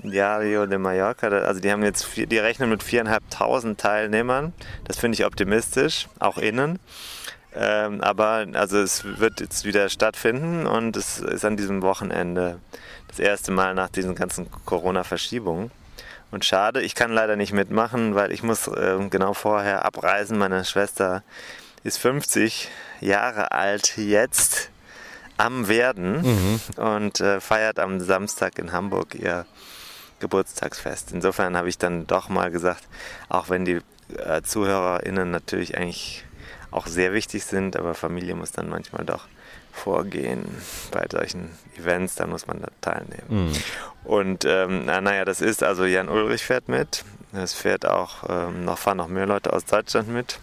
Diario 0.04 0.68
de 0.68 0.78
Mallorca, 0.78 1.28
also 1.28 1.60
die 1.60 1.72
haben 1.72 1.84
jetzt, 1.84 2.06
vier, 2.06 2.28
die 2.28 2.38
rechnen 2.38 2.70
mit 2.70 2.84
viereinhalbtausend 2.84 3.80
Teilnehmern. 3.80 4.54
Das 4.84 4.98
finde 4.98 5.16
ich 5.16 5.26
optimistisch, 5.26 6.08
auch 6.20 6.38
innen. 6.38 6.78
Ähm, 7.56 8.02
aber 8.02 8.46
also 8.54 8.78
es 8.78 9.04
wird 9.04 9.40
jetzt 9.40 9.66
wieder 9.66 9.90
stattfinden 9.90 10.68
und 10.68 10.96
es 10.96 11.20
ist 11.20 11.44
an 11.44 11.58
diesem 11.58 11.82
Wochenende 11.82 12.60
das 13.08 13.18
erste 13.18 13.52
Mal 13.52 13.74
nach 13.74 13.90
diesen 13.90 14.14
ganzen 14.14 14.48
Corona-Verschiebungen. 14.66 15.72
Und 16.32 16.44
schade, 16.44 16.82
ich 16.82 16.96
kann 16.96 17.12
leider 17.12 17.36
nicht 17.36 17.54
mitmachen, 17.54 18.16
weil 18.16 18.32
ich 18.32 18.44
muss 18.44 18.68
äh, 18.68 18.98
genau 19.10 19.34
vorher 19.34 19.86
abreisen. 19.86 20.38
Meine 20.38 20.66
Schwester 20.66 21.24
ist 21.84 21.98
50 21.98 22.70
Jahre 23.00 23.52
alt 23.52 23.98
jetzt 23.98 24.70
am 25.38 25.68
Werden 25.68 26.22
mhm. 26.22 26.60
und 26.78 27.20
äh, 27.20 27.40
feiert 27.40 27.80
am 27.80 28.00
Samstag 28.00 28.58
in 28.58 28.72
Hamburg 28.72 29.16
ihr 29.16 29.46
Geburtstagsfest. 30.20 31.12
Insofern 31.12 31.58
habe 31.58 31.70
ich 31.70 31.78
dann 31.78 32.08
doch 32.08 32.30
mal 32.30 32.52
gesagt, 32.52 32.84
auch 33.30 33.50
wenn 33.50 33.66
die 33.66 33.82
äh, 34.18 34.42
ZuhörerInnen 34.42 35.30
natürlich 35.30 35.78
eigentlich 35.78 36.26
auch 36.72 36.88
sehr 36.88 37.14
wichtig 37.14 37.46
sind, 37.46 37.78
aber 37.78 37.94
Familie 37.94 38.36
muss 38.36 38.52
dann 38.52 38.70
manchmal 38.70 39.06
doch 39.06 39.28
vorgehen 39.76 40.46
bei 40.92 41.06
solchen 41.12 41.52
Events, 41.78 42.16
dann 42.16 42.30
muss 42.30 42.48
man 42.48 42.62
da 42.62 42.68
teilnehmen. 42.82 43.26
Mhm. 43.28 43.54
Und 44.04 44.46
ähm, 44.46 44.86
naja, 44.86 45.26
das 45.26 45.42
ist 45.42 45.64
also 45.64 45.86
Jan 45.86 46.10
Ulrich 46.10 46.44
fährt 46.44 46.70
mit, 46.70 47.04
es 47.34 47.54
fährt 47.54 47.86
auch 47.86 48.24
ähm, 48.30 48.66
noch 48.66 48.78
fahren 48.78 48.98
noch 48.98 49.08
mehr 49.08 49.26
Leute 49.26 49.54
aus 49.54 49.66
Deutschland 49.66 50.10
mit. 50.10 50.40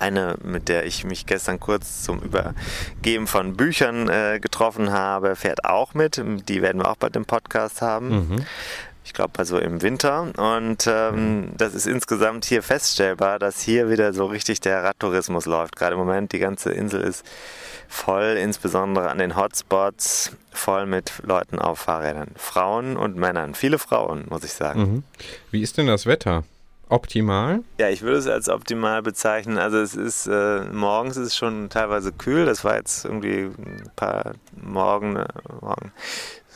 Eine, 0.00 0.36
mit 0.42 0.68
der 0.68 0.86
ich 0.86 1.04
mich 1.04 1.24
gestern 1.24 1.60
kurz 1.60 2.02
zum 2.02 2.20
Übergeben 2.20 3.28
von 3.28 3.56
Büchern 3.56 4.08
äh, 4.08 4.40
getroffen 4.40 4.90
habe, 4.90 5.36
fährt 5.36 5.64
auch 5.64 5.94
mit. 5.94 6.20
Die 6.48 6.62
werden 6.62 6.82
wir 6.82 6.90
auch 6.90 6.96
bei 6.96 7.10
dem 7.10 7.24
Podcast 7.24 7.80
haben. 7.80 8.08
Mhm 8.08 8.46
ich 9.04 9.12
glaube 9.12 9.38
also 9.38 9.58
im 9.58 9.82
Winter. 9.82 10.32
Und 10.36 10.86
ähm, 10.86 11.52
das 11.58 11.74
ist 11.74 11.86
insgesamt 11.86 12.46
hier 12.46 12.62
feststellbar, 12.62 13.38
dass 13.38 13.60
hier 13.60 13.90
wieder 13.90 14.14
so 14.14 14.24
richtig 14.26 14.60
der 14.60 14.82
Radtourismus 14.82 15.44
läuft. 15.44 15.76
Gerade 15.76 15.92
im 15.92 15.98
Moment, 15.98 16.32
die 16.32 16.38
ganze 16.38 16.72
Insel 16.72 17.02
ist 17.02 17.24
voll, 17.86 18.38
insbesondere 18.40 19.10
an 19.10 19.18
den 19.18 19.36
Hotspots, 19.36 20.32
voll 20.52 20.86
mit 20.86 21.12
Leuten 21.22 21.58
auf 21.58 21.80
Fahrrädern. 21.80 22.28
Frauen 22.36 22.96
und 22.96 23.16
Männern. 23.16 23.54
Viele 23.54 23.78
Frauen, 23.78 24.24
muss 24.30 24.42
ich 24.42 24.52
sagen. 24.52 24.80
Mhm. 24.80 25.02
Wie 25.50 25.62
ist 25.62 25.76
denn 25.76 25.86
das 25.86 26.06
Wetter? 26.06 26.44
Optimal? 26.88 27.60
Ja, 27.78 27.88
ich 27.88 28.02
würde 28.02 28.18
es 28.18 28.26
als 28.26 28.48
optimal 28.48 29.02
bezeichnen. 29.02 29.58
Also 29.58 29.78
es 29.78 29.94
ist 29.94 30.26
äh, 30.26 30.60
morgens 30.72 31.16
ist 31.16 31.28
es 31.28 31.36
schon 31.36 31.68
teilweise 31.68 32.12
kühl. 32.12 32.46
Das 32.46 32.64
war 32.64 32.76
jetzt 32.76 33.04
irgendwie 33.04 33.50
ein 33.58 33.90
paar 33.96 34.34
Morgen, 34.62 35.16
äh, 35.16 35.26
Morgen 35.60 35.92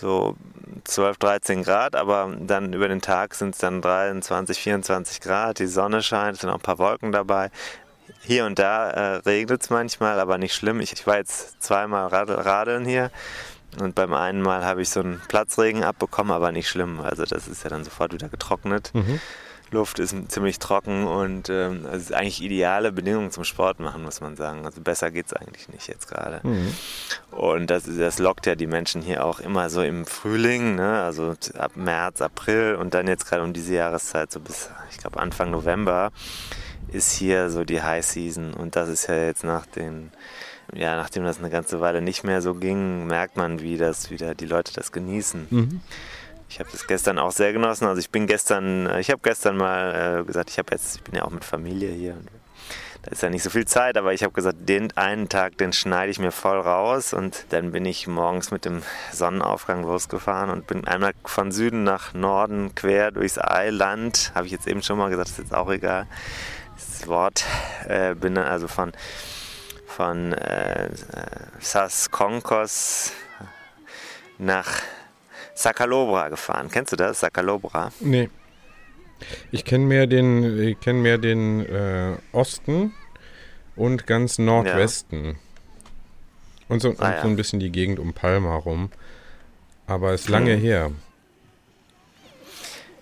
so 0.01 0.37
12, 0.85 1.19
13 1.19 1.63
Grad, 1.63 1.97
aber 1.97 2.35
dann 2.41 2.73
über 2.73 2.89
den 2.89 3.01
Tag 3.01 3.35
sind 3.35 3.55
es 3.55 3.61
dann 3.61 3.83
23, 3.83 4.59
24 4.59 5.21
Grad, 5.21 5.59
die 5.59 5.67
Sonne 5.67 6.03
scheint, 6.03 6.35
es 6.35 6.41
sind 6.41 6.51
auch 6.51 6.55
ein 6.55 6.61
paar 6.61 6.79
Wolken 6.79 7.13
dabei. 7.13 7.51
Hier 8.23 8.47
und 8.47 8.59
da 8.59 8.91
äh, 8.91 9.17
regnet 9.17 9.63
es 9.63 9.71
manchmal, 9.71 10.19
aber 10.19 10.39
nicht 10.39 10.55
schlimm. 10.55 10.81
Ich, 10.81 10.93
ich 10.93 11.07
war 11.07 11.17
jetzt 11.17 11.63
zweimal 11.63 12.07
radeln 12.09 12.85
hier 12.85 13.11
und 13.81 13.95
beim 13.95 14.15
einen 14.15 14.43
Mal 14.43 14.65
habe 14.65 14.83
ich 14.83 14.89
so 14.89 15.01
einen 15.01 15.21
Platzregen 15.29 15.85
abbekommen, 15.85 16.33
aber 16.33 16.53
nicht 16.53 16.69
schlimm. 16.69 17.01
Also 17.01 17.25
das 17.25 17.49
ist 17.49 17.65
ja 17.65 17.71
dann 17.71 17.85
sofort 17.85 18.13
wieder 18.13 18.29
getrocknet. 18.29 18.91
Mhm. 18.95 19.21
Luft 19.71 19.99
ist 19.99 20.15
ziemlich 20.31 20.59
trocken 20.59 21.07
und 21.07 21.49
ähm, 21.51 21.87
also 21.87 21.97
ist 21.97 22.13
eigentlich 22.13 22.43
ideale 22.43 22.93
Bedingungen 22.93 23.31
zum 23.31 23.45
Sport 23.45 23.81
machen, 23.81 24.03
muss 24.03 24.21
man 24.21 24.37
sagen. 24.37 24.65
Also 24.65 24.81
besser 24.81 25.11
geht 25.11 25.27
es 25.27 25.33
eigentlich 25.33 25.69
nicht 25.69 25.89
jetzt 25.89 26.09
gerade. 26.09 26.41
Mhm. 26.47 26.73
Und 27.31 27.71
das, 27.71 27.85
das 27.85 28.19
lockt 28.19 28.47
ja 28.47 28.55
die 28.55 28.67
Menschen 28.67 29.03
hier 29.03 29.25
auch 29.25 29.41
immer 29.41 29.71
so 29.71 29.83
im 29.83 30.07
Frühling, 30.07 30.75
ne? 30.75 31.03
also 31.03 31.35
ab 31.57 31.73
März, 31.77 32.21
April 32.21 32.77
und 32.77 32.95
dann 32.95 33.07
jetzt 33.07 33.27
gerade 33.27 33.43
um 33.43 33.53
diese 33.53 33.75
Jahreszeit, 33.75 34.33
so 34.33 34.41
bis, 34.41 34.71
ich 34.91 34.99
glaube, 34.99 35.21
Anfang 35.21 35.51
November 35.51 36.11
ist 36.91 37.13
hier 37.13 37.51
so 37.51 37.65
die 37.65 37.83
High 37.83 38.05
Season 38.05 38.55
und 38.55 38.77
das 38.77 38.89
ist 38.89 39.09
ja 39.09 39.17
jetzt 39.17 39.45
nach 39.45 39.67
den 39.67 40.11
ja, 40.75 40.97
nachdem 40.97 41.25
das 41.25 41.39
eine 41.39 41.51
ganze 41.51 41.81
Weile 41.81 42.03
nicht 42.03 42.25
mehr 42.25 42.43
so 42.43 42.55
ging, 42.55 43.07
merkt 43.07 43.37
man, 43.37 43.61
wie 43.61 43.79
das 43.79 44.11
wieder 44.11 44.35
die 44.35 44.47
Leute 44.47 44.73
das 44.75 44.93
genießen. 44.93 45.47
Mhm. 45.51 45.81
Ich 46.49 46.61
habe 46.61 46.71
das 46.73 46.87
gestern 46.87 47.19
auch 47.19 47.33
sehr 47.33 47.53
genossen. 47.53 47.87
Also 47.87 48.01
ich 48.01 48.11
bin 48.11 48.27
gestern, 48.27 48.87
äh, 48.87 49.01
ich 49.01 49.11
habe 49.11 49.21
gestern 49.23 49.57
mal 49.57 50.21
äh, 50.21 50.25
gesagt, 50.25 50.51
ich 50.51 50.59
habe 50.59 50.73
jetzt, 50.73 50.97
ich 50.97 51.03
bin 51.03 51.15
ja 51.15 51.25
auch 51.25 51.31
mit 51.31 51.45
Familie 51.45 51.91
hier. 51.91 52.17
Da 53.03 53.13
ist 53.13 53.23
ja 53.23 53.31
nicht 53.31 53.45
so 53.45 53.51
viel 53.51 53.67
Zeit, 53.67 53.97
aber 53.97 54.13
ich 54.13 54.25
habe 54.25 54.33
gesagt, 54.33 54.69
den 54.69 54.95
einen 54.97 55.29
Tag, 55.29 55.57
den 55.59 55.73
schneide 55.73 56.11
ich 56.11 56.19
mir 56.19 56.33
voll 56.33 56.59
raus 56.59 57.13
und 57.13 57.45
dann 57.51 57.71
bin 57.71 57.87
ich 57.87 58.09
morgens 58.09 58.51
mit 58.51 58.65
dem 58.65 58.83
Sonnenaufgang 59.13 59.83
losgefahren 59.83 60.51
und 60.51 60.67
bin 60.67 60.87
einmal 60.87 61.13
von 61.25 61.53
Süden 61.53 61.85
nach 61.85 62.13
Norden 62.13 62.75
quer 62.75 63.13
durchs 63.13 63.39
Eiland. 63.39 64.33
Habe 64.35 64.47
ich 64.47 64.53
jetzt 64.53 64.67
eben 64.67 64.83
schon 64.83 64.99
mal 64.99 65.11
gesagt, 65.11 65.29
ist 65.29 65.39
jetzt 65.39 65.55
auch 65.55 65.71
egal. 65.71 66.07
Das 66.77 67.07
Wort 67.07 67.45
äh, 67.87 68.15
bin 68.15 68.35
dann 68.35 68.47
also 68.47 68.67
von 68.67 68.93
von 69.87 70.33
äh, 70.33 70.91
Sas 71.61 72.11
Konkos 72.11 73.13
nach 74.39 74.83
Sakalobra 75.59 76.29
gefahren. 76.29 76.69
Kennst 76.71 76.93
du 76.93 76.97
das, 76.97 77.21
Sakalobra? 77.21 77.91
Nee. 77.99 78.31
Ich 79.51 79.65
kenne 79.65 79.87
mehr 79.87 80.07
den, 80.07 80.61
ich 80.61 80.79
kenn 80.79 81.03
mehr 81.03 81.19
den 81.19 81.67
äh, 81.67 82.17
Osten 82.31 82.95
und 83.75 84.07
ganz 84.07 84.39
Nordwesten. 84.39 85.25
Ja. 85.25 85.33
Und, 86.69 86.81
so, 86.81 86.95
ah, 86.99 87.11
und 87.11 87.23
so 87.23 87.29
ein 87.29 87.37
bisschen 87.37 87.59
die 87.59 87.73
Gegend 87.73 87.99
um 87.99 88.13
Palma 88.13 88.55
rum. 88.55 88.91
Aber 89.89 90.15
ist 90.15 90.29
lange 90.29 90.53
hm. 90.53 90.61
her. 90.61 90.91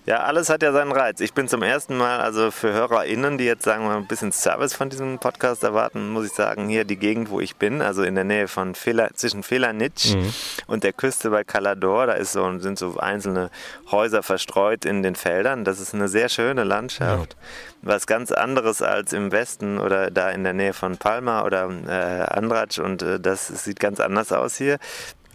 Ja, 0.07 0.23
alles 0.23 0.47
hat 0.47 0.63
ja 0.63 0.71
seinen 0.71 0.93
Reiz. 0.93 1.19
Ich 1.19 1.33
bin 1.33 1.49
zum 1.49 1.61
ersten 1.61 1.97
Mal, 1.97 2.21
also 2.21 2.49
für 2.49 2.71
HörerInnen, 2.71 3.37
die 3.37 3.43
jetzt 3.43 3.65
sagen 3.65 3.83
wir 3.83 3.97
ein 3.97 4.07
bisschen 4.07 4.31
Service 4.31 4.73
von 4.73 4.89
diesem 4.89 5.19
Podcast 5.19 5.65
erwarten, 5.65 6.07
muss 6.11 6.27
ich 6.27 6.31
sagen, 6.31 6.69
hier 6.69 6.85
die 6.85 6.95
Gegend, 6.95 7.29
wo 7.29 7.41
ich 7.41 7.57
bin, 7.57 7.81
also 7.81 8.03
in 8.03 8.15
der 8.15 8.23
Nähe 8.23 8.47
von 8.47 8.73
Fela, 8.73 9.09
zwischen 9.15 9.43
Felanitsch 9.43 10.15
mhm. 10.15 10.33
und 10.67 10.85
der 10.85 10.93
Küste 10.93 11.29
bei 11.29 11.43
Calador, 11.43 12.07
da 12.07 12.13
ist 12.13 12.31
so, 12.31 12.57
sind 12.59 12.79
so 12.79 12.97
einzelne 12.97 13.49
Häuser 13.91 14.23
verstreut 14.23 14.85
in 14.85 15.03
den 15.03 15.15
Feldern. 15.15 15.65
Das 15.65 15.81
ist 15.81 15.93
eine 15.93 16.07
sehr 16.07 16.29
schöne 16.29 16.63
Landschaft. 16.63 17.33
Ja. 17.33 17.39
Was 17.81 18.07
ganz 18.07 18.31
anderes 18.31 18.81
als 18.81 19.11
im 19.11 19.33
Westen 19.33 19.77
oder 19.77 20.09
da 20.09 20.29
in 20.29 20.45
der 20.45 20.53
Nähe 20.53 20.71
von 20.71 20.95
Palma 20.95 21.43
oder 21.43 21.69
äh, 21.85 22.33
Andratsch 22.33 22.79
und 22.79 23.01
äh, 23.01 23.19
das 23.19 23.47
sieht 23.47 23.81
ganz 23.81 23.99
anders 23.99 24.31
aus 24.31 24.55
hier. 24.55 24.77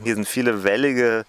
Hier 0.03 0.15
sind 0.15 0.27
viele 0.27 0.65
wellige 0.65 1.27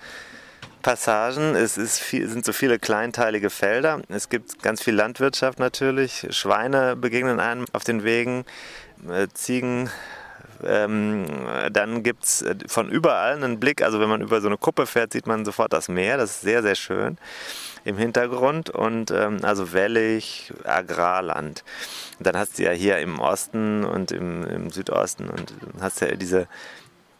Passagen. 0.83 1.55
Es 1.55 1.97
viel, 1.97 2.29
sind 2.29 2.45
so 2.45 2.53
viele 2.53 2.77
kleinteilige 2.77 3.49
Felder. 3.49 4.01
Es 4.09 4.29
gibt 4.29 4.61
ganz 4.61 4.83
viel 4.83 4.93
Landwirtschaft 4.93 5.57
natürlich. 5.57 6.27
Schweine 6.29 6.95
begegnen 6.95 7.39
einem 7.39 7.65
auf 7.73 7.83
den 7.83 8.03
Wegen, 8.03 8.45
äh, 9.09 9.27
Ziegen. 9.33 9.89
Ähm, 10.63 11.25
dann 11.71 12.03
gibt 12.03 12.25
es 12.25 12.41
äh, 12.43 12.55
von 12.67 12.89
überall 12.89 13.35
einen 13.35 13.59
Blick. 13.59 13.81
Also 13.81 13.99
wenn 13.99 14.09
man 14.09 14.21
über 14.21 14.41
so 14.41 14.47
eine 14.47 14.57
Kuppe 14.57 14.85
fährt, 14.85 15.13
sieht 15.13 15.25
man 15.25 15.45
sofort 15.45 15.73
das 15.73 15.89
Meer. 15.89 16.17
Das 16.17 16.31
ist 16.31 16.41
sehr, 16.41 16.61
sehr 16.61 16.75
schön 16.75 17.17
im 17.85 17.97
Hintergrund 17.97 18.69
und 18.69 19.11
ähm, 19.11 19.39
also 19.43 19.73
wellig, 19.73 20.53
Agrarland. 20.63 21.63
dann 22.19 22.37
hast 22.37 22.59
du 22.59 22.63
ja 22.63 22.71
hier 22.71 22.99
im 22.99 23.19
Osten 23.19 23.83
und 23.83 24.11
im, 24.11 24.45
im 24.47 24.69
Südosten 24.69 25.29
und 25.29 25.53
hast 25.81 26.01
ja 26.01 26.15
diese 26.15 26.47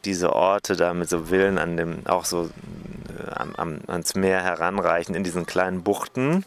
diese 0.05 0.33
Orte 0.33 0.75
da 0.75 0.93
mit 0.93 1.10
so 1.10 1.25
Villen 1.25 1.57
an 1.57 1.77
dem, 1.77 2.05
auch 2.05 2.25
so 2.25 2.45
äh, 2.45 3.31
am, 3.31 3.55
am, 3.55 3.79
ans 3.88 4.15
Meer 4.15 4.43
heranreichen 4.43 5.15
in 5.15 5.24
diesen 5.24 5.45
kleinen 5.45 5.83
Buchten. 5.83 6.45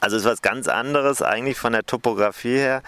Also 0.00 0.16
ist 0.16 0.24
was 0.24 0.42
ganz 0.42 0.66
anderes 0.68 1.22
eigentlich 1.22 1.58
von 1.58 1.72
der 1.72 1.84
Topografie 1.84 2.56
her 2.56 2.82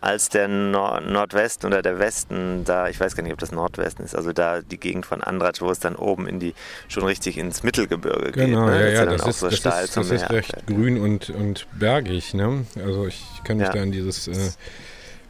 als 0.00 0.28
der 0.28 0.46
Nord 0.46 1.06
Nordwesten 1.08 1.66
oder 1.66 1.82
der 1.82 1.98
Westen 1.98 2.64
da, 2.64 2.88
ich 2.88 3.00
weiß 3.00 3.16
gar 3.16 3.24
nicht, 3.24 3.32
ob 3.32 3.38
das 3.38 3.50
Nordwesten 3.50 4.04
ist, 4.04 4.14
also 4.14 4.32
da 4.32 4.60
die 4.62 4.78
Gegend 4.78 5.06
von 5.06 5.22
Andratsch, 5.22 5.60
wo 5.60 5.70
es 5.70 5.80
dann 5.80 5.96
oben 5.96 6.28
in 6.28 6.38
die, 6.38 6.54
schon 6.86 7.04
richtig 7.04 7.36
ins 7.36 7.64
Mittelgebirge 7.64 8.30
genau, 8.30 8.66
geht. 8.66 8.74
Ne? 8.74 8.92
Ja, 8.92 9.04
ja, 9.04 9.06
das, 9.06 9.26
ist, 9.26 9.40
so 9.40 9.46
das, 9.46 9.54
ist, 9.56 9.96
das 9.96 10.10
ist 10.10 10.30
recht 10.30 10.66
grün 10.66 11.00
und, 11.00 11.30
und 11.30 11.66
bergig, 11.76 12.34
ne? 12.34 12.64
Also 12.76 13.08
ich 13.08 13.24
kann 13.42 13.56
mich 13.56 13.66
ja. 13.66 13.72
da 13.72 13.82
an 13.82 13.90
dieses 13.90 14.28
äh, 14.28 14.50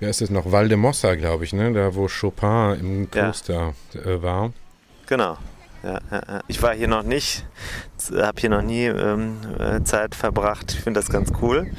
wer 0.01 0.11
ist 0.11 0.21
das 0.21 0.31
noch? 0.31 0.51
Valdemossa, 0.51 1.15
glaube 1.15 1.45
ich, 1.45 1.53
ne? 1.53 1.73
Da, 1.73 1.95
wo 1.95 2.09
Chopin 2.09 2.77
im 2.81 3.11
Kloster 3.11 3.75
ja. 3.95 4.01
äh, 4.01 4.23
war. 4.23 4.53
Genau. 5.07 5.39
Ja, 5.83 6.01
ich 6.49 6.61
war 6.61 6.75
hier 6.75 6.89
noch 6.89 7.05
nicht, 7.05 7.47
habe 8.13 8.41
hier 8.41 8.51
noch 8.51 8.63
nie 8.63 8.87
ähm, 8.87 9.39
äh, 9.61 9.83
Zeit 9.85 10.17
verbracht. 10.17 10.73
Ich 10.73 10.81
finde 10.81 10.99
das 10.99 11.09
ganz 11.09 11.31
cool, 11.41 11.71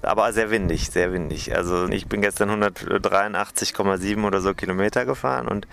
aber 0.00 0.32
sehr 0.32 0.50
windig, 0.50 0.88
sehr 0.90 1.12
windig. 1.12 1.54
Also 1.54 1.86
ich 1.88 2.06
bin 2.06 2.22
gestern 2.22 2.62
183,7 2.62 4.26
oder 4.26 4.40
so 4.40 4.54
Kilometer 4.54 5.04
gefahren 5.04 5.46
und 5.46 5.68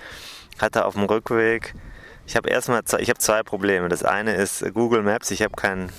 hatte 0.59 0.83
auf 0.83 0.95
dem 0.95 1.05
Rückweg, 1.05 1.73
ich 2.27 2.35
habe 2.35 2.49
erstmal, 2.49 2.81
ich 2.99 3.09
habe 3.09 3.19
zwei 3.19 3.41
Probleme. 3.41 3.87
Das 3.87 4.03
eine 4.03 4.35
ist 4.35 4.65
Google 4.73 5.01
Maps, 5.01 5.31
ich 5.31 5.41
habe 5.41 5.55
kein 5.55 5.89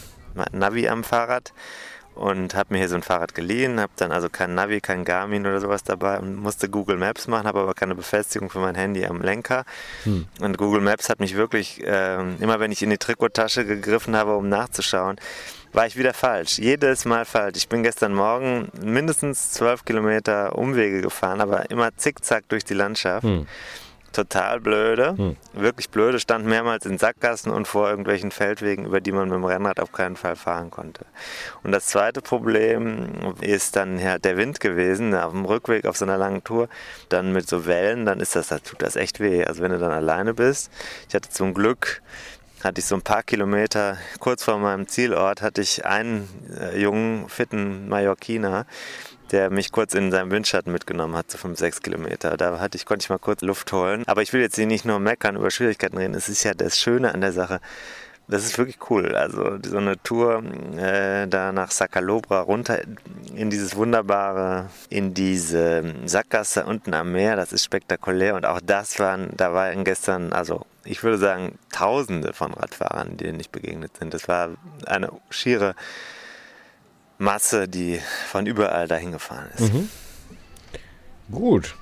Navi 0.53 0.89
am 0.89 1.05
Fahrrad 1.05 1.55
und 2.15 2.55
habe 2.55 2.75
mir 2.75 2.79
hier 2.79 2.89
so 2.89 2.97
ein 2.97 3.03
Fahrrad 3.03 3.35
geliehen, 3.35 3.81
habe 3.81 3.93
dann 3.97 4.13
also 4.13 4.29
kein 4.29 4.55
Navi, 4.55 4.81
kein 4.81 5.05
Garmin 5.05 5.47
oder 5.47 5.61
sowas 5.61 5.83
dabei 5.83 6.19
und 6.19 6.37
musste 6.37 6.69
Google 6.69 6.97
Maps 6.97 7.27
machen, 7.27 7.47
habe 7.47 7.61
aber 7.61 7.75
keine 7.75 7.95
Befestigung 7.95 8.51
für 8.51 8.59
mein 8.59 8.75
Handy 8.75 9.05
am 9.07 9.21
Lenker. 9.21 9.65
Hm. 10.05 10.27
Und 10.41 10.59
Google 10.59 10.81
Maps 10.81 11.09
hat 11.09 11.21
mich 11.21 11.37
wirklich, 11.37 11.83
äh, 11.85 12.21
immer 12.37 12.61
wenn 12.61 12.73
ich 12.73 12.83
in 12.83 12.91
die 12.91 12.99
Trikottasche 12.99 13.65
gegriffen 13.65 14.17
habe, 14.17 14.37
um 14.37 14.49
nachzuschauen, 14.49 15.17
war 15.73 15.87
ich 15.87 15.97
wieder 15.97 16.13
falsch. 16.13 16.59
Jedes 16.59 17.07
Mal 17.07 17.25
falsch. 17.25 17.57
Ich 17.57 17.69
bin 17.69 17.83
gestern 17.83 18.13
Morgen 18.13 18.69
mindestens 18.83 19.53
zwölf 19.53 19.85
Kilometer 19.85 20.57
Umwege 20.59 21.01
gefahren, 21.01 21.41
aber 21.41 21.71
immer 21.71 21.97
zickzack 21.97 22.49
durch 22.49 22.65
die 22.65 22.75
Landschaft. 22.75 23.25
Hm 23.25 23.47
total 24.13 24.61
blöde, 24.61 25.17
hm. 25.17 25.37
wirklich 25.53 25.91
blöde, 25.91 26.21
stand 26.21 26.47
mehrmals 26.47 26.87
in 26.87 26.99
Sackgassen 26.99 27.51
und 27.51 27.67
vor 27.67 27.89
irgendwelchen 27.89 28.31
Feldwegen, 28.31 28.85
über 28.85 29.01
die 29.01 29.13
man 29.13 29.29
mit 29.29 29.35
dem 29.35 29.45
Rennrad 29.45 29.81
auf 29.81 29.93
keinen 29.93 30.17
Fall 30.17 30.37
fahren 30.37 30.71
konnte. 30.71 31.05
Und 31.63 31.73
das 31.73 31.87
zweite 31.87 32.21
Problem 32.21 33.35
ist 33.41 33.77
dann 33.77 33.99
ja 33.99 34.19
der 34.19 34.37
Wind 34.37 34.61
gewesen, 34.61 35.15
auf 35.15 35.33
dem 35.33 35.45
Rückweg 35.45 35.87
auf 35.87 35.97
so 35.97 36.05
einer 36.05 36.19
langen 36.19 36.45
Tour, 36.45 36.69
dann 37.09 37.33
mit 37.33 37.49
so 37.49 37.67
Wellen, 37.67 38.07
dann 38.07 38.21
ist 38.21 38.37
das, 38.37 38.49
da 38.49 38.59
tut 38.59 38.83
das 38.83 38.97
echt 38.97 39.21
weh. 39.21 39.45
Also 39.45 39.63
wenn 39.63 39.73
du 39.73 39.79
dann 39.79 39.93
alleine 39.93 40.35
bist. 40.35 40.71
Ich 41.09 41.15
hatte 41.15 41.31
zum 41.31 41.55
Glück 41.55 42.03
hatte 42.63 42.81
ich 42.81 42.87
so 42.87 42.95
ein 42.95 43.03
paar 43.03 43.23
Kilometer 43.23 43.99
kurz 44.21 44.45
vor 44.45 44.59
meinem 44.59 44.87
Zielort 44.87 45.43
hatte 45.43 45.61
ich 45.61 45.85
einen 45.85 46.29
äh, 46.59 46.81
jungen, 46.81 47.29
fitten 47.29 47.89
Mallorquiner, 47.89 48.67
der 49.33 49.51
mich 49.51 49.73
kurz 49.73 49.95
in 49.95 50.11
seinem 50.11 50.31
Windschatten 50.31 50.73
mitgenommen 50.73 51.17
hat, 51.17 51.31
so 51.31 51.39
5, 51.39 51.59
6 51.59 51.83
Kilometer. 51.83 52.37
Da 52.37 52.61
hatte 52.61 52.77
ich, 52.77 52.87
konnte 52.87 53.05
ich 53.05 53.11
mal 53.11 53.19
kurz 53.19 53.43
Luft 53.43 53.73
holen. 53.73 54.05
Aber 54.07 54.23
ich 54.23 54.33
will 54.33 54.43
jetzt 54.43 54.57
hier 54.57 54.67
nicht 54.67 54.85
nur 54.85 55.01
meckern, 55.01 55.37
über 55.37 55.51
Schwierigkeiten 55.51 55.97
reden. 55.97 56.15
Es 56.15 56.29
ist 56.29 56.45
ja 56.45 56.55
das 56.55 56.79
Schöne 56.79 57.15
an 57.15 57.23
der 57.23 57.33
Sache. 57.33 57.61
Das 58.29 58.45
ist 58.45 58.57
wirklich 58.57 58.79
cool. 58.89 59.17
Also 59.17 59.59
so 59.65 59.79
eine 59.79 60.01
Tour 60.03 60.43
äh, 60.77 61.27
da 61.27 61.53
nach 61.53 61.71
Sakalobra 61.71 62.41
runter 62.41 62.81
in 63.35 63.51
dieses 63.51 63.75
wunderbare, 63.75 64.71
in 64.91 65.13
diese 65.13 65.83
Sackgasse 66.05 66.65
unten 66.65 66.95
am 66.95 67.13
Meer, 67.13 67.37
das 67.37 67.53
ist 67.53 67.65
spektakulär. 67.65 68.35
Und 68.37 68.47
auch 68.47 68.61
das 68.65 68.99
waren, 68.99 69.31
da 69.37 69.53
waren 69.53 69.85
gestern, 69.85 70.33
also 70.33 70.65
ich 70.85 71.03
würde 71.03 71.19
sagen, 71.19 71.59
Tausende 71.73 72.33
von 72.33 72.55
Radfahrern, 72.55 73.17
denen 73.17 73.41
ich 73.41 73.51
begegnet 73.51 73.97
sind. 73.99 74.15
Das 74.15 74.29
war 74.29 74.51
eine 74.87 75.11
schiere 75.31 75.75
Masse, 77.23 77.69
die 77.69 78.01
von 78.29 78.47
überall 78.47 78.89
dahin 78.89 79.13
gefahren 79.13 79.49
ist. 79.55 79.73
Mhm. 79.73 79.89
Gut. 81.31 81.77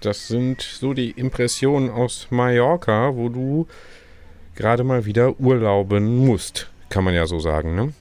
Das 0.00 0.28
sind 0.28 0.62
so 0.62 0.94
die 0.94 1.10
Impressionen 1.10 1.90
aus 1.90 2.26
Mallorca, 2.30 3.14
wo 3.14 3.28
du 3.28 3.68
gerade 4.56 4.82
mal 4.82 5.04
wieder 5.04 5.38
urlauben 5.38 6.26
musst, 6.26 6.70
kann 6.88 7.04
man 7.04 7.14
ja 7.14 7.26
so 7.26 7.38
sagen, 7.38 7.74
ne? 7.74 7.92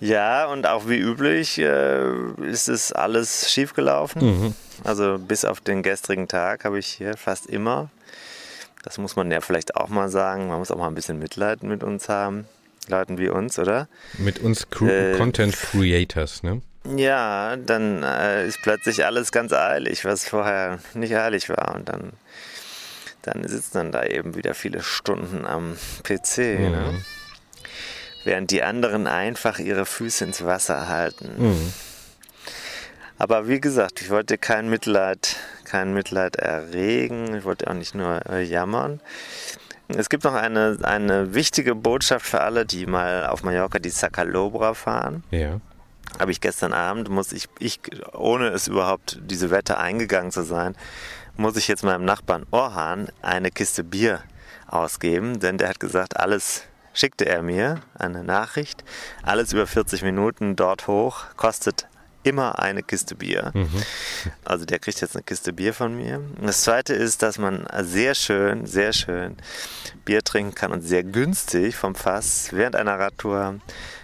Ja, 0.00 0.46
und 0.46 0.66
auch 0.66 0.88
wie 0.88 0.98
üblich 0.98 1.58
äh, 1.58 2.12
ist 2.42 2.68
es 2.68 2.92
alles 2.92 3.50
schiefgelaufen. 3.50 4.22
Mhm. 4.22 4.54
Also 4.84 5.18
bis 5.18 5.44
auf 5.44 5.60
den 5.60 5.82
gestrigen 5.82 6.28
Tag 6.28 6.64
habe 6.64 6.78
ich 6.78 6.86
hier 6.86 7.16
fast 7.16 7.46
immer, 7.46 7.88
das 8.84 8.98
muss 8.98 9.16
man 9.16 9.30
ja 9.30 9.40
vielleicht 9.40 9.76
auch 9.76 9.88
mal 9.88 10.08
sagen, 10.08 10.48
man 10.48 10.58
muss 10.58 10.70
auch 10.70 10.78
mal 10.78 10.88
ein 10.88 10.94
bisschen 10.94 11.18
Mitleid 11.18 11.62
mit 11.62 11.82
uns 11.82 12.08
haben, 12.08 12.46
Leuten 12.88 13.18
wie 13.18 13.28
uns, 13.28 13.58
oder? 13.58 13.88
Mit 14.18 14.38
uns 14.40 14.66
äh, 14.80 15.16
Content 15.16 15.56
Creators, 15.56 16.42
ne? 16.42 16.62
Ja, 16.96 17.56
dann 17.56 18.02
äh, 18.02 18.46
ist 18.46 18.62
plötzlich 18.62 19.04
alles 19.04 19.32
ganz 19.32 19.52
eilig, 19.52 20.04
was 20.04 20.28
vorher 20.28 20.78
nicht 20.94 21.14
eilig 21.14 21.48
war. 21.48 21.74
Und 21.74 21.88
dann, 21.88 22.12
dann 23.22 23.46
sitzt 23.46 23.74
man 23.74 23.92
da 23.92 24.04
eben 24.04 24.34
wieder 24.34 24.54
viele 24.54 24.82
Stunden 24.82 25.44
am 25.44 25.76
PC. 26.02 26.38
Mhm. 26.38 26.70
Ne? 26.70 27.04
Während 28.24 28.50
die 28.50 28.62
anderen 28.62 29.06
einfach 29.06 29.58
ihre 29.58 29.86
Füße 29.86 30.24
ins 30.24 30.44
Wasser 30.44 30.88
halten. 30.88 31.34
Mhm. 31.38 31.72
Aber 33.18 33.48
wie 33.48 33.60
gesagt, 33.60 34.00
ich 34.00 34.10
wollte 34.10 34.38
kein 34.38 34.70
Mitleid, 34.70 35.36
kein 35.64 35.92
Mitleid 35.92 36.36
erregen. 36.36 37.34
Ich 37.34 37.44
wollte 37.44 37.68
auch 37.68 37.74
nicht 37.74 37.94
nur 37.94 38.24
äh, 38.30 38.42
jammern. 38.42 39.00
Es 39.88 40.10
gibt 40.10 40.24
noch 40.24 40.34
eine, 40.34 40.78
eine 40.82 41.34
wichtige 41.34 41.74
Botschaft 41.74 42.26
für 42.26 42.42
alle, 42.42 42.66
die 42.66 42.86
mal 42.86 43.26
auf 43.26 43.42
Mallorca 43.42 43.78
die 43.78 43.90
Sacalobra 43.90 44.74
fahren. 44.74 45.24
Ja. 45.30 45.60
Habe 46.18 46.30
ich 46.30 46.40
gestern 46.40 46.72
Abend, 46.72 47.08
muss 47.08 47.32
ich, 47.32 47.48
ich, 47.58 47.80
ohne 48.12 48.48
es 48.48 48.68
überhaupt 48.68 49.18
diese 49.22 49.50
Wette 49.50 49.78
eingegangen 49.78 50.30
zu 50.30 50.42
sein, 50.42 50.76
muss 51.36 51.56
ich 51.56 51.68
jetzt 51.68 51.84
meinem 51.84 52.04
Nachbarn 52.04 52.46
Orhan 52.50 53.08
eine 53.22 53.50
Kiste 53.50 53.84
Bier 53.84 54.20
ausgeben, 54.66 55.40
denn 55.40 55.56
der 55.58 55.68
hat 55.68 55.80
gesagt, 55.80 56.18
alles 56.18 56.64
schickte 56.92 57.26
er 57.26 57.42
mir, 57.42 57.80
eine 57.94 58.24
Nachricht, 58.24 58.84
alles 59.22 59.52
über 59.52 59.66
40 59.66 60.02
Minuten 60.02 60.56
dort 60.56 60.86
hoch, 60.86 61.24
kostet 61.36 61.86
immer 62.28 62.58
eine 62.58 62.82
Kiste 62.82 63.14
Bier. 63.14 63.50
Mhm. 63.54 63.82
Also 64.44 64.64
der 64.64 64.78
kriegt 64.78 65.00
jetzt 65.00 65.16
eine 65.16 65.22
Kiste 65.22 65.52
Bier 65.52 65.74
von 65.74 65.96
mir. 65.96 66.20
Das 66.40 66.62
zweite 66.62 66.94
ist, 66.94 67.22
dass 67.22 67.38
man 67.38 67.66
sehr 67.82 68.14
schön, 68.14 68.66
sehr 68.66 68.92
schön 68.92 69.36
Bier 70.04 70.22
trinken 70.22 70.54
kann 70.54 70.72
und 70.72 70.82
sehr 70.82 71.02
günstig 71.02 71.76
vom 71.76 71.94
Fass 71.94 72.50
während 72.52 72.76
einer 72.76 72.98
Radtour 72.98 73.56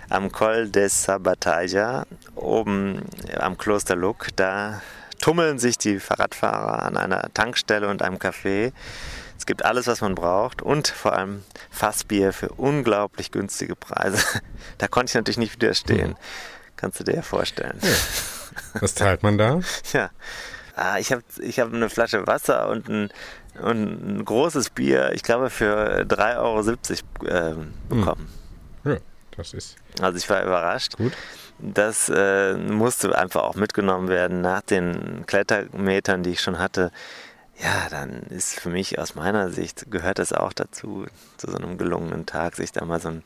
am 0.09 0.31
Col 0.31 0.69
de 0.69 0.89
Sabatalla, 0.89 2.07
oben 2.35 3.03
am 3.37 3.57
Kloster 3.57 3.97
Luck. 3.97 4.29
Da 4.37 4.83
tummeln 5.21 5.59
sich 5.59 5.79
die 5.79 6.01
Fahrradfahrer 6.01 6.83
an 6.83 6.97
einer 6.97 7.33
Tankstelle 7.33 7.89
und 7.89 8.03
einem 8.03 8.17
Café. 8.19 8.73
Es 9.39 9.47
gibt 9.47 9.65
alles, 9.65 9.87
was 9.87 10.01
man 10.01 10.15
braucht 10.15 10.63
und 10.63 10.89
vor 10.89 11.15
allem 11.15 11.43
Fassbier 11.71 12.33
für 12.33 12.49
unglaublich 12.51 13.31
günstige 13.31 13.77
Preise. 13.77 14.19
Da 14.79 14.89
konnte 14.89 15.11
ich 15.11 15.15
natürlich 15.15 15.39
nicht 15.39 15.55
widerstehen. 15.55 16.11
Mhm. 16.11 16.17
Kannst 16.77 17.01
du 17.01 17.05
dir 17.05 17.15
ja 17.15 17.23
vorstellen. 17.23 17.79
Ja. 17.83 18.81
Was 18.81 18.95
zahlt 18.95 19.23
man 19.23 19.39
da? 19.39 19.61
ja. 19.93 20.11
Ah, 20.77 20.99
ich 20.99 21.13
habe 21.13 21.23
ich 21.41 21.61
hab 21.61 21.73
eine 21.73 21.89
Flasche 21.89 22.27
Wasser 22.27 22.69
und 22.69 22.89
ein, 22.89 23.11
und 23.61 24.19
ein 24.19 24.25
großes 24.25 24.71
Bier, 24.71 25.13
ich 25.13 25.23
glaube, 25.23 25.51
für 25.51 26.03
3,70 26.03 27.03
Euro 27.23 27.31
äh, 27.31 27.55
bekommen. 27.89 28.29
Ja, 28.85 28.97
das 29.37 29.55
ist. 29.55 29.77
Also 30.01 30.19
ich 30.19 30.29
war 30.29 30.43
überrascht. 30.43 30.97
Gut. 30.97 31.13
Das 31.61 32.09
äh, 32.09 32.55
musste 32.55 33.17
einfach 33.17 33.43
auch 33.43 33.55
mitgenommen 33.55 34.09
werden 34.09 34.41
nach 34.41 34.63
den 34.63 35.25
Klettermetern, 35.27 36.25
die 36.25 36.31
ich 36.31 36.41
schon 36.41 36.59
hatte. 36.59 36.91
Ja, 37.63 37.89
dann 37.89 38.23
ist 38.31 38.59
für 38.59 38.71
mich 38.71 38.99
aus 38.99 39.15
meiner 39.15 39.51
Sicht 39.51 39.91
gehört 39.91 40.19
das 40.19 40.33
auch 40.33 40.53
dazu, 40.53 41.07
zu 41.37 41.51
so 41.51 41.57
einem 41.57 41.79
gelungenen 41.79 42.27
Tag, 42.27 42.57
sich 42.57 42.73
da 42.73 42.85
mal 42.85 43.01
so 43.01 43.09
einen 43.09 43.23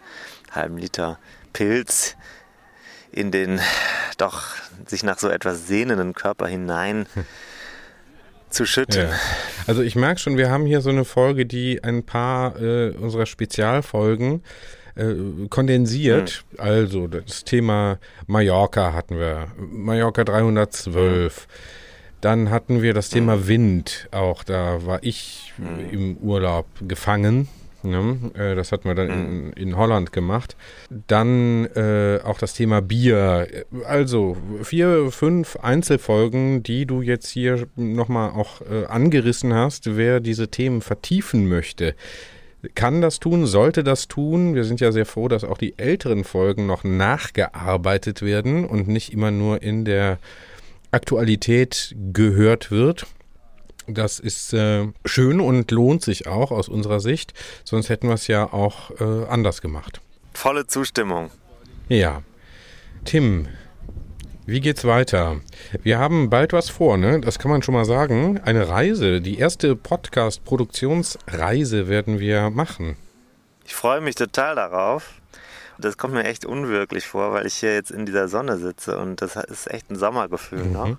halben 0.50 0.76
Liter 0.76 1.18
Pilz 1.54 2.16
in 3.12 3.30
den 3.30 3.60
doch 4.16 4.54
sich 4.86 5.02
nach 5.02 5.18
so 5.18 5.28
etwas 5.28 5.66
sehnenden 5.66 6.14
Körper 6.14 6.46
hinein 6.46 7.06
zu 8.50 8.64
schütten. 8.64 9.02
Ja. 9.02 9.10
Also 9.66 9.82
ich 9.82 9.96
merke 9.96 10.20
schon, 10.20 10.36
wir 10.36 10.50
haben 10.50 10.66
hier 10.66 10.80
so 10.80 10.90
eine 10.90 11.04
Folge, 11.04 11.46
die 11.46 11.82
ein 11.84 12.04
paar 12.04 12.60
äh, 12.60 12.90
unserer 12.90 13.26
Spezialfolgen 13.26 14.42
äh, 14.94 15.14
kondensiert. 15.48 16.44
Hm. 16.50 16.60
Also 16.60 17.06
das 17.06 17.44
Thema 17.44 17.98
Mallorca 18.26 18.92
hatten 18.92 19.18
wir, 19.18 19.48
Mallorca 19.56 20.24
312. 20.24 21.36
Hm. 21.36 21.46
Dann 22.20 22.50
hatten 22.50 22.82
wir 22.82 22.94
das 22.94 23.10
Thema 23.10 23.34
hm. 23.34 23.48
Wind 23.48 24.08
auch. 24.10 24.42
Da 24.42 24.84
war 24.84 24.98
ich 25.02 25.52
hm. 25.56 25.90
im 25.90 26.16
Urlaub 26.16 26.66
gefangen 26.86 27.48
Ne? 27.82 28.32
Äh, 28.34 28.54
das 28.54 28.72
hatten 28.72 28.88
wir 28.88 28.94
dann 28.94 29.10
in, 29.10 29.44
mhm. 29.46 29.52
in 29.54 29.76
Holland 29.76 30.12
gemacht. 30.12 30.56
Dann 31.06 31.66
äh, 31.74 32.20
auch 32.24 32.38
das 32.38 32.54
Thema 32.54 32.82
Bier. 32.82 33.46
Also 33.84 34.36
vier, 34.62 35.10
fünf 35.10 35.56
Einzelfolgen, 35.56 36.62
die 36.62 36.86
du 36.86 37.02
jetzt 37.02 37.28
hier 37.28 37.66
nochmal 37.76 38.30
auch 38.30 38.60
äh, 38.62 38.86
angerissen 38.86 39.54
hast. 39.54 39.96
Wer 39.96 40.20
diese 40.20 40.48
Themen 40.48 40.80
vertiefen 40.80 41.48
möchte, 41.48 41.94
kann 42.74 43.00
das 43.00 43.20
tun, 43.20 43.46
sollte 43.46 43.84
das 43.84 44.08
tun. 44.08 44.54
Wir 44.54 44.64
sind 44.64 44.80
ja 44.80 44.90
sehr 44.90 45.06
froh, 45.06 45.28
dass 45.28 45.44
auch 45.44 45.58
die 45.58 45.78
älteren 45.78 46.24
Folgen 46.24 46.66
noch 46.66 46.82
nachgearbeitet 46.82 48.22
werden 48.22 48.64
und 48.64 48.88
nicht 48.88 49.12
immer 49.12 49.30
nur 49.30 49.62
in 49.62 49.84
der 49.84 50.18
Aktualität 50.90 51.94
gehört 52.12 52.70
wird. 52.70 53.06
Das 53.88 54.18
ist 54.18 54.53
äh, 54.53 54.88
schön 55.07 55.40
und 55.40 55.70
lohnt 55.70 56.03
sich 56.03 56.27
auch 56.27 56.51
aus 56.51 56.68
unserer 56.68 57.01
Sicht. 57.01 57.33
Sonst 57.64 57.88
hätten 57.88 58.09
wir 58.09 58.14
es 58.14 58.27
ja 58.27 58.53
auch 58.53 58.90
äh, 59.01 59.24
anders 59.29 59.62
gemacht. 59.62 60.01
Volle 60.35 60.66
Zustimmung. 60.66 61.31
Ja. 61.88 62.22
Tim, 63.05 63.46
wie 64.44 64.61
geht's 64.61 64.85
weiter? 64.85 65.37
Wir 65.83 65.98
haben 65.98 66.31
bald 66.31 66.53
was 66.53 66.70
vor, 66.70 66.96
ne? 66.96 67.20
Das 67.20 67.38
kann 67.38 67.51
man 67.51 67.62
schon 67.62 67.74
mal 67.74 67.85
sagen. 67.85 68.40
Eine 68.40 68.68
Reise, 68.68 69.20
die 69.20 69.38
erste 69.38 69.77
Podcast-Produktionsreise 69.77 71.88
werden 71.88 72.18
wir 72.20 72.51
machen. 72.51 72.96
Ich 73.66 73.74
freue 73.74 74.01
mich 74.01 74.14
total 74.14 74.55
darauf. 74.57 75.20
Das 75.78 75.96
kommt 75.96 76.14
mir 76.14 76.24
echt 76.24 76.44
unwirklich 76.44 77.06
vor, 77.06 77.32
weil 77.32 77.46
ich 77.46 77.54
hier 77.54 77.74
jetzt 77.74 77.90
in 77.90 78.04
dieser 78.04 78.28
Sonne 78.28 78.58
sitze 78.58 78.98
und 78.98 79.22
das 79.22 79.36
ist 79.36 79.70
echt 79.70 79.90
ein 79.90 79.96
Sommergefühl 79.96 80.64
mhm. 80.64 80.72
noch. 80.72 80.96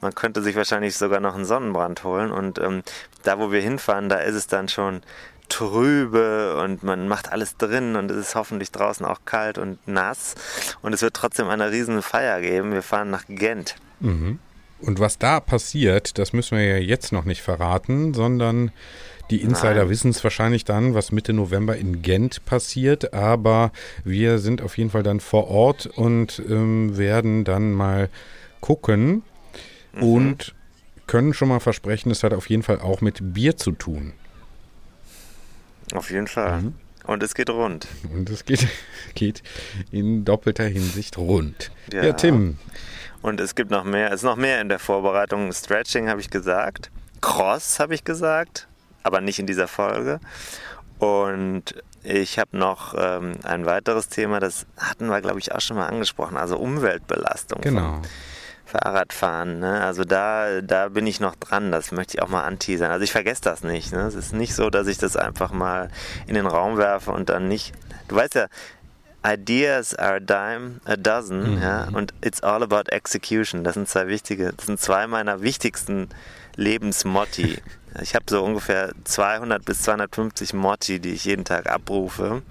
Man 0.00 0.14
könnte 0.14 0.42
sich 0.42 0.56
wahrscheinlich 0.56 0.96
sogar 0.96 1.20
noch 1.20 1.34
einen 1.34 1.44
Sonnenbrand 1.44 2.04
holen 2.04 2.30
und 2.30 2.58
ähm, 2.58 2.82
da, 3.22 3.38
wo 3.38 3.50
wir 3.50 3.60
hinfahren, 3.60 4.08
da 4.08 4.16
ist 4.16 4.34
es 4.34 4.46
dann 4.46 4.68
schon 4.68 5.02
trübe 5.48 6.56
und 6.62 6.82
man 6.82 7.08
macht 7.08 7.32
alles 7.32 7.56
drin 7.56 7.96
und 7.96 8.10
es 8.10 8.16
ist 8.16 8.34
hoffentlich 8.34 8.70
draußen 8.70 9.04
auch 9.04 9.20
kalt 9.24 9.58
und 9.58 9.86
nass 9.86 10.34
und 10.80 10.92
es 10.92 11.02
wird 11.02 11.14
trotzdem 11.14 11.48
eine 11.48 11.70
riesen 11.70 12.02
Feier 12.02 12.40
geben. 12.40 12.72
Wir 12.72 12.82
fahren 12.82 13.10
nach 13.10 13.24
Gent. 13.28 13.74
Mhm. 14.00 14.38
Und 14.82 14.98
was 14.98 15.18
da 15.18 15.40
passiert, 15.40 16.18
das 16.18 16.32
müssen 16.32 16.56
wir 16.56 16.64
ja 16.64 16.76
jetzt 16.76 17.12
noch 17.12 17.24
nicht 17.24 17.42
verraten, 17.42 18.14
sondern 18.14 18.72
die 19.30 19.42
Insider 19.42 19.88
wissen 19.88 20.10
es 20.10 20.24
wahrscheinlich 20.24 20.64
dann, 20.64 20.94
was 20.94 21.12
Mitte 21.12 21.32
November 21.32 21.76
in 21.76 22.02
Gent 22.02 22.44
passiert, 22.46 23.14
aber 23.14 23.70
wir 24.04 24.38
sind 24.38 24.60
auf 24.60 24.76
jeden 24.76 24.90
Fall 24.90 25.04
dann 25.04 25.20
vor 25.20 25.48
Ort 25.48 25.86
und 25.86 26.42
ähm, 26.48 26.98
werden 26.98 27.44
dann 27.44 27.72
mal 27.72 28.08
gucken 28.60 29.22
mhm. 29.92 30.02
und 30.02 30.54
können 31.06 31.32
schon 31.32 31.48
mal 31.48 31.60
versprechen, 31.60 32.10
es 32.10 32.24
hat 32.24 32.32
auf 32.32 32.50
jeden 32.50 32.62
Fall 32.62 32.80
auch 32.80 33.00
mit 33.00 33.34
Bier 33.34 33.56
zu 33.56 33.72
tun. 33.72 34.14
Auf 35.92 36.10
jeden 36.10 36.26
Fall. 36.26 36.62
Mhm. 36.62 36.74
Und 37.04 37.22
es 37.22 37.34
geht 37.34 37.50
rund. 37.50 37.88
Und 38.12 38.30
es 38.30 38.44
geht, 38.44 38.68
geht 39.14 39.42
in 39.90 40.24
doppelter 40.24 40.64
Hinsicht 40.64 41.18
rund. 41.18 41.70
Ja. 41.92 42.04
ja, 42.04 42.12
Tim. 42.12 42.58
Und 43.22 43.40
es 43.40 43.54
gibt 43.54 43.70
noch 43.70 43.84
mehr, 43.84 44.08
es 44.08 44.16
ist 44.16 44.22
noch 44.24 44.36
mehr 44.36 44.60
in 44.60 44.68
der 44.68 44.78
Vorbereitung. 44.78 45.52
Stretching 45.52 46.08
habe 46.08 46.20
ich 46.20 46.30
gesagt. 46.30 46.90
Cross 47.20 47.78
habe 47.80 47.94
ich 47.94 48.04
gesagt 48.04 48.66
aber 49.02 49.20
nicht 49.20 49.38
in 49.38 49.46
dieser 49.46 49.68
Folge. 49.68 50.20
Und 50.98 51.74
ich 52.02 52.38
habe 52.38 52.56
noch 52.56 52.94
ähm, 52.96 53.32
ein 53.42 53.66
weiteres 53.66 54.08
Thema, 54.08 54.40
das 54.40 54.66
hatten 54.76 55.08
wir, 55.08 55.20
glaube 55.20 55.38
ich, 55.38 55.52
auch 55.52 55.60
schon 55.60 55.76
mal 55.76 55.86
angesprochen, 55.86 56.36
also 56.36 56.58
Umweltbelastung. 56.58 57.60
Genau. 57.62 58.00
Fahrradfahren, 58.66 59.58
ne? 59.58 59.82
also 59.82 60.04
da, 60.04 60.60
da 60.60 60.90
bin 60.90 61.04
ich 61.04 61.18
noch 61.18 61.34
dran, 61.34 61.72
das 61.72 61.90
möchte 61.90 62.16
ich 62.16 62.22
auch 62.22 62.28
mal 62.28 62.44
anteasern. 62.44 62.92
Also 62.92 63.02
ich 63.02 63.10
vergesse 63.10 63.40
das 63.42 63.64
nicht. 63.64 63.92
Ne? 63.92 64.02
Es 64.02 64.14
ist 64.14 64.32
nicht 64.32 64.54
so, 64.54 64.70
dass 64.70 64.86
ich 64.86 64.96
das 64.96 65.16
einfach 65.16 65.50
mal 65.50 65.90
in 66.28 66.34
den 66.34 66.46
Raum 66.46 66.76
werfe 66.76 67.10
und 67.10 67.30
dann 67.30 67.48
nicht. 67.48 67.72
Du 68.06 68.14
weißt 68.14 68.36
ja, 68.36 68.46
Ideas 69.22 69.94
are 69.94 70.16
a 70.16 70.20
dime 70.20 70.80
a 70.84 70.96
dozen, 70.96 71.56
mhm. 71.56 71.62
ja, 71.62 71.88
und 71.92 72.14
it's 72.24 72.42
all 72.42 72.62
about 72.62 72.90
execution. 72.90 73.64
Das 73.64 73.74
sind 73.74 73.88
zwei 73.88 74.06
wichtige, 74.06 74.52
das 74.56 74.66
sind 74.66 74.80
zwei 74.80 75.06
meiner 75.06 75.42
wichtigsten 75.42 76.08
Lebensmotti. 76.56 77.58
Ich 78.00 78.14
habe 78.14 78.26
so 78.28 78.44
ungefähr 78.44 78.92
200 79.02 79.64
bis 79.64 79.82
250 79.82 80.54
Motti, 80.54 81.00
die 81.00 81.10
ich 81.10 81.24
jeden 81.24 81.44
Tag 81.44 81.68
abrufe, 81.68 82.42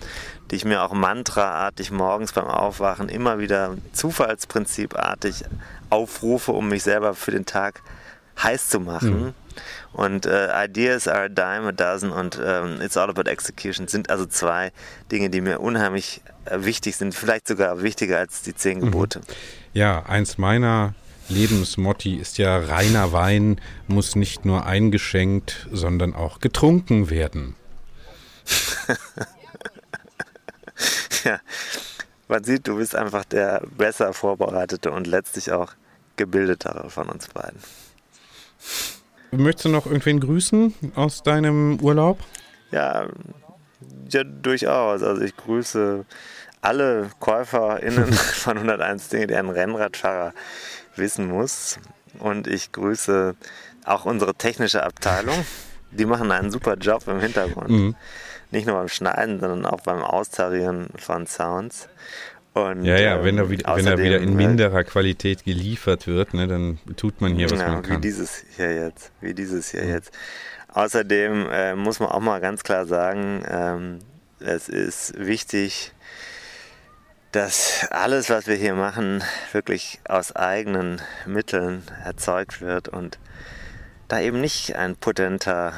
die 0.51 0.55
ich 0.57 0.65
mir 0.65 0.83
auch 0.83 0.91
mantraartig 0.91 1.91
morgens 1.91 2.33
beim 2.33 2.47
Aufwachen 2.47 3.07
immer 3.07 3.39
wieder 3.39 3.77
zufallsprinzipartig 3.93 5.45
aufrufe, 5.89 6.51
um 6.51 6.67
mich 6.67 6.83
selber 6.83 7.13
für 7.13 7.31
den 7.31 7.45
Tag 7.45 7.81
heiß 8.43 8.67
zu 8.67 8.81
machen. 8.81 9.27
Mhm. 9.27 9.33
Und 9.93 10.25
äh, 10.25 10.65
Ideas 10.65 11.07
are 11.07 11.25
a 11.25 11.29
dime 11.29 11.67
a 11.67 11.71
dozen 11.71 12.11
und 12.11 12.39
ähm, 12.43 12.81
It's 12.81 12.97
all 12.97 13.09
about 13.09 13.29
execution 13.29 13.87
sind 13.87 14.09
also 14.09 14.25
zwei 14.25 14.71
Dinge, 15.11 15.29
die 15.29 15.41
mir 15.41 15.59
unheimlich 15.59 16.21
äh, 16.45 16.57
wichtig 16.61 16.95
sind, 16.95 17.15
vielleicht 17.15 17.47
sogar 17.47 17.81
wichtiger 17.81 18.17
als 18.17 18.41
die 18.41 18.55
zehn 18.55 18.79
mhm. 18.79 18.85
Gebote. 18.85 19.21
Ja, 19.73 20.03
eins 20.05 20.37
meiner 20.37 20.93
Lebensmotti 21.29 22.15
ist 22.15 22.37
ja, 22.37 22.57
reiner 22.57 23.13
Wein 23.13 23.61
muss 23.87 24.15
nicht 24.15 24.45
nur 24.45 24.65
eingeschenkt, 24.65 25.67
sondern 25.71 26.15
auch 26.15 26.39
getrunken 26.39 27.09
werden. 27.09 27.55
ja, 31.23 31.39
man 32.27 32.43
sieht, 32.43 32.67
du 32.67 32.77
bist 32.77 32.95
einfach 32.95 33.25
der 33.25 33.61
besser 33.77 34.13
vorbereitete 34.13 34.91
und 34.91 35.05
letztlich 35.05 35.51
auch 35.51 35.73
gebildetere 36.15 36.89
von 36.89 37.09
uns 37.09 37.27
beiden. 37.27 37.59
Möchtest 39.31 39.65
du 39.65 39.69
noch 39.69 39.85
irgendwen 39.85 40.19
grüßen 40.19 40.73
aus 40.95 41.23
deinem 41.23 41.79
Urlaub? 41.81 42.19
Ja, 42.71 43.07
ja 44.09 44.23
durchaus. 44.23 45.03
Also 45.03 45.21
ich 45.21 45.35
grüße 45.35 46.05
alle 46.61 47.09
KäuferInnen 47.19 48.11
von 48.13 48.57
101 48.57 49.09
Dinge, 49.09 49.27
die 49.27 49.35
einen 49.35 49.49
Rennradfahrer 49.49 50.33
wissen 50.95 51.27
muss. 51.27 51.79
Und 52.19 52.47
ich 52.47 52.71
grüße 52.71 53.35
auch 53.85 54.05
unsere 54.05 54.33
technische 54.35 54.83
Abteilung. 54.83 55.45
Die 55.91 56.05
machen 56.05 56.31
einen 56.31 56.51
super 56.51 56.75
Job 56.75 57.07
im 57.07 57.19
Hintergrund. 57.19 57.69
Mhm. 57.69 57.95
Nicht 58.51 58.67
nur 58.67 58.77
beim 58.77 58.89
Schneiden, 58.89 59.39
sondern 59.39 59.65
auch 59.65 59.81
beim 59.81 60.01
Austarieren 60.01 60.89
von 60.97 61.27
Sounds. 61.27 61.87
Und, 62.65 62.85
ja, 62.85 62.97
ja, 62.99 63.23
wenn 63.23 63.37
er, 63.37 63.49
wieder, 63.49 63.75
wenn 63.75 63.87
er 63.87 63.97
wieder 63.97 64.19
in 64.19 64.35
minderer 64.35 64.83
Qualität 64.83 65.43
geliefert 65.43 66.07
wird, 66.07 66.33
ne, 66.33 66.47
dann 66.47 66.79
tut 66.95 67.21
man 67.21 67.35
hier, 67.35 67.49
was 67.49 67.59
ja, 67.59 67.67
man 67.69 67.81
kann. 67.83 67.97
Wie 67.97 68.01
dieses 68.01 68.43
hier 68.55 68.73
jetzt, 68.73 69.11
wie 69.21 69.33
dieses 69.33 69.71
hier 69.71 69.83
mhm. 69.83 69.89
jetzt. 69.89 70.11
Außerdem 70.73 71.47
äh, 71.51 71.75
muss 71.75 71.99
man 71.99 72.09
auch 72.09 72.19
mal 72.19 72.39
ganz 72.39 72.63
klar 72.63 72.85
sagen, 72.85 73.43
ähm, 73.49 73.99
es 74.39 74.69
ist 74.69 75.13
wichtig, 75.17 75.93
dass 77.31 77.87
alles, 77.91 78.29
was 78.29 78.47
wir 78.47 78.55
hier 78.55 78.73
machen, 78.73 79.23
wirklich 79.51 79.99
aus 80.07 80.35
eigenen 80.35 81.01
Mitteln 81.25 81.83
erzeugt 82.03 82.61
wird 82.61 82.87
und 82.87 83.19
da 84.07 84.19
eben 84.19 84.41
nicht 84.41 84.75
ein 84.75 84.95
potenter 84.95 85.73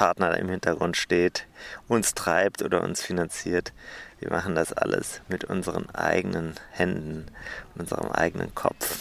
Partner 0.00 0.38
im 0.38 0.48
Hintergrund 0.48 0.96
steht, 0.96 1.46
uns 1.86 2.14
treibt 2.14 2.62
oder 2.62 2.82
uns 2.82 3.02
finanziert. 3.02 3.74
Wir 4.18 4.30
machen 4.30 4.54
das 4.54 4.72
alles 4.72 5.20
mit 5.28 5.44
unseren 5.44 5.90
eigenen 5.90 6.54
Händen 6.70 7.26
unserem 7.74 8.10
eigenen 8.10 8.54
Kopf. 8.54 8.98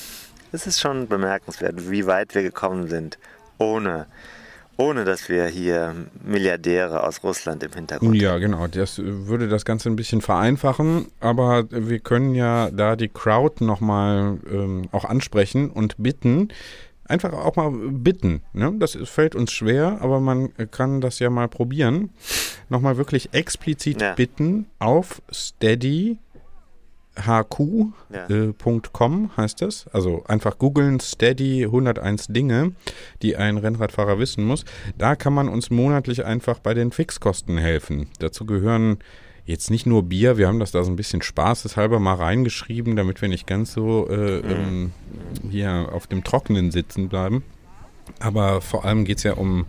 Es 0.52 0.68
ist 0.68 0.82
schon 0.82 1.08
bemerkenswert, 1.08 1.90
wie 1.90 2.06
weit 2.06 2.36
wir 2.36 2.42
gekommen 2.42 2.90
sind, 2.90 3.18
ohne 3.60 4.08
ohne 4.76 5.04
dass 5.04 5.28
wir 5.28 5.46
hier 5.48 5.94
Milliardäre 6.24 7.04
aus 7.04 7.22
Russland 7.22 7.64
im 7.64 7.74
Hintergrund 7.74 8.16
Ja, 8.16 8.38
genau. 8.38 8.66
Das 8.68 8.98
würde 8.98 9.50
das 9.50 9.66
Ganze 9.66 9.90
ein 9.90 9.98
bisschen 9.98 10.22
vereinfachen, 10.22 11.08
aber 11.20 11.66
wir 11.70 12.00
können 12.00 12.34
ja 12.34 12.72
da 12.72 12.96
die 12.96 13.10
Crowd 13.10 13.64
nochmal 13.64 14.38
ähm, 14.50 14.88
auch 14.94 15.04
ansprechen 15.04 15.70
und 15.70 15.96
bitten, 15.98 16.48
einfach 17.10 17.34
auch 17.34 17.56
mal 17.56 17.72
bitten. 17.72 18.42
Ne? 18.54 18.74
Das 18.78 18.98
fällt 19.04 19.36
uns 19.36 19.52
schwer, 19.52 20.00
aber 20.02 20.20
man 20.20 20.54
kann 20.72 21.02
das 21.02 21.20
ja 21.20 21.30
mal 21.30 21.48
probieren. 21.48 22.12
Nochmal 22.70 22.98
wirklich 22.98 23.34
explizit 23.34 24.02
ja. 24.02 24.14
bitten 24.14 24.68
auf 24.80 25.22
Steady 25.32 26.18
hq.com 27.20 27.94
ja. 28.10 28.28
äh, 28.30 29.38
heißt 29.38 29.62
das. 29.62 29.88
Also 29.88 30.24
einfach 30.26 30.58
googeln 30.58 31.00
Steady 31.00 31.66
101 31.66 32.28
Dinge, 32.28 32.74
die 33.22 33.36
ein 33.36 33.58
Rennradfahrer 33.58 34.20
wissen 34.20 34.46
muss. 34.46 34.66
Da 34.98 35.16
kann 35.16 35.34
man 35.34 35.50
uns 35.50 35.70
monatlich 35.70 36.26
einfach 36.26 36.60
bei 36.60 36.74
den 36.74 36.92
Fixkosten 36.92 37.58
helfen. 37.58 38.08
Dazu 38.20 38.46
gehören 38.46 39.00
jetzt 39.50 39.72
nicht 39.72 39.88
nur 39.88 40.04
Bier, 40.04 40.38
wir 40.38 40.48
haben 40.48 40.60
das 40.60 40.72
da 40.72 40.84
so 40.84 40.92
ein 40.92 40.96
bisschen 40.96 41.24
spaßeshalber 41.24 42.00
mal 42.00 42.14
reingeschrieben, 42.14 42.96
damit 42.96 43.22
wir 43.22 43.30
nicht 43.30 43.48
ganz 43.48 43.74
so 43.74 44.08
äh, 44.08 44.42
mhm. 44.42 44.44
ähm, 44.52 44.92
hier 45.50 45.90
auf 45.92 46.06
dem 46.06 46.24
Trockenen 46.24 46.70
sitzen 46.70 47.10
bleiben. 47.10 47.44
Aber 48.20 48.62
vor 48.62 48.86
allem 48.86 49.06
geht 49.06 49.18
es 49.18 49.24
ja 49.24 49.34
um 49.34 49.66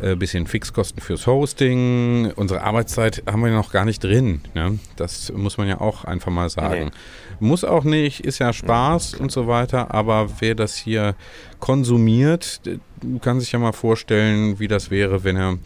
äh, 0.00 0.16
bisschen 0.16 0.48
Fixkosten 0.48 1.00
fürs 1.00 1.26
Hosting. 1.28 2.32
Unsere 2.34 2.62
Arbeitszeit 2.62 3.22
haben 3.30 3.44
wir 3.44 3.52
noch 3.52 3.70
gar 3.70 3.84
nicht 3.84 4.02
drin. 4.02 4.40
Ne? 4.54 4.80
Das 4.96 5.32
muss 5.32 5.56
man 5.56 5.68
ja 5.68 5.80
auch 5.80 6.04
einfach 6.04 6.32
mal 6.32 6.50
sagen. 6.50 6.86
Nee. 6.86 7.46
Muss 7.46 7.62
auch 7.62 7.84
nicht, 7.84 8.20
ist 8.20 8.40
ja 8.40 8.52
Spaß 8.52 9.12
ja, 9.12 9.18
und 9.20 9.30
so 9.30 9.46
weiter, 9.46 9.94
aber 9.94 10.28
wer 10.40 10.56
das 10.56 10.74
hier 10.74 11.14
konsumiert, 11.62 12.60
kann 13.20 13.38
sich 13.38 13.52
ja 13.52 13.60
mal 13.60 13.70
vorstellen, 13.70 14.58
wie 14.58 14.66
das 14.66 14.90
wäre, 14.90 15.22
wenn 15.22 15.36
er 15.36 15.58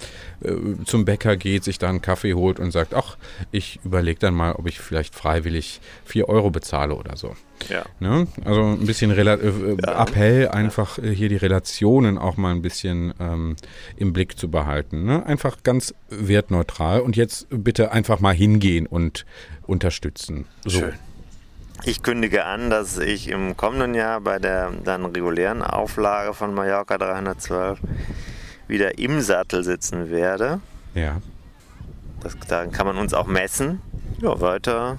äh, 0.44 0.52
zum 0.84 1.06
Bäcker 1.06 1.38
geht, 1.38 1.64
sich 1.64 1.78
da 1.78 1.88
einen 1.88 2.02
Kaffee 2.02 2.34
holt 2.34 2.60
und 2.60 2.70
sagt, 2.70 2.92
ach, 2.92 3.16
ich 3.50 3.80
überlege 3.82 4.18
dann 4.18 4.34
mal, 4.34 4.52
ob 4.52 4.68
ich 4.68 4.78
vielleicht 4.78 5.14
freiwillig 5.14 5.80
4 6.04 6.28
Euro 6.28 6.50
bezahle 6.50 6.94
oder 6.94 7.16
so. 7.16 7.34
Ja. 7.70 7.86
Ne? 7.98 8.26
Also 8.44 8.62
ein 8.62 8.84
bisschen 8.84 9.10
Rela 9.10 9.36
äh, 9.36 9.76
ja. 9.86 10.02
Appell, 10.02 10.48
einfach 10.48 10.98
äh, 10.98 11.14
hier 11.14 11.30
die 11.30 11.36
Relationen 11.36 12.18
auch 12.18 12.36
mal 12.36 12.50
ein 12.50 12.60
bisschen 12.60 13.14
ähm, 13.18 13.56
im 13.96 14.12
Blick 14.12 14.38
zu 14.38 14.50
behalten. 14.50 15.06
Ne? 15.06 15.24
Einfach 15.24 15.62
ganz 15.62 15.94
wertneutral 16.10 17.00
und 17.00 17.16
jetzt 17.16 17.46
bitte 17.48 17.92
einfach 17.92 18.20
mal 18.20 18.34
hingehen 18.34 18.86
und 18.86 19.24
unterstützen. 19.66 20.44
So. 20.66 20.80
Schön. 20.80 20.92
Ich 21.84 22.02
kündige 22.02 22.44
an, 22.44 22.70
dass 22.70 22.98
ich 22.98 23.28
im 23.28 23.56
kommenden 23.56 23.94
Jahr 23.94 24.20
bei 24.20 24.38
der 24.38 24.72
dann 24.84 25.04
regulären 25.04 25.62
Auflage 25.62 26.34
von 26.34 26.54
Mallorca 26.54 26.98
312 26.98 27.78
wieder 28.66 28.98
im 28.98 29.20
Sattel 29.20 29.62
sitzen 29.62 30.10
werde. 30.10 30.60
Ja. 30.94 31.20
Das, 32.20 32.36
daran 32.48 32.72
kann 32.72 32.86
man 32.86 32.96
uns 32.96 33.14
auch 33.14 33.26
messen. 33.26 33.80
Ja, 34.20 34.40
weiter 34.40 34.98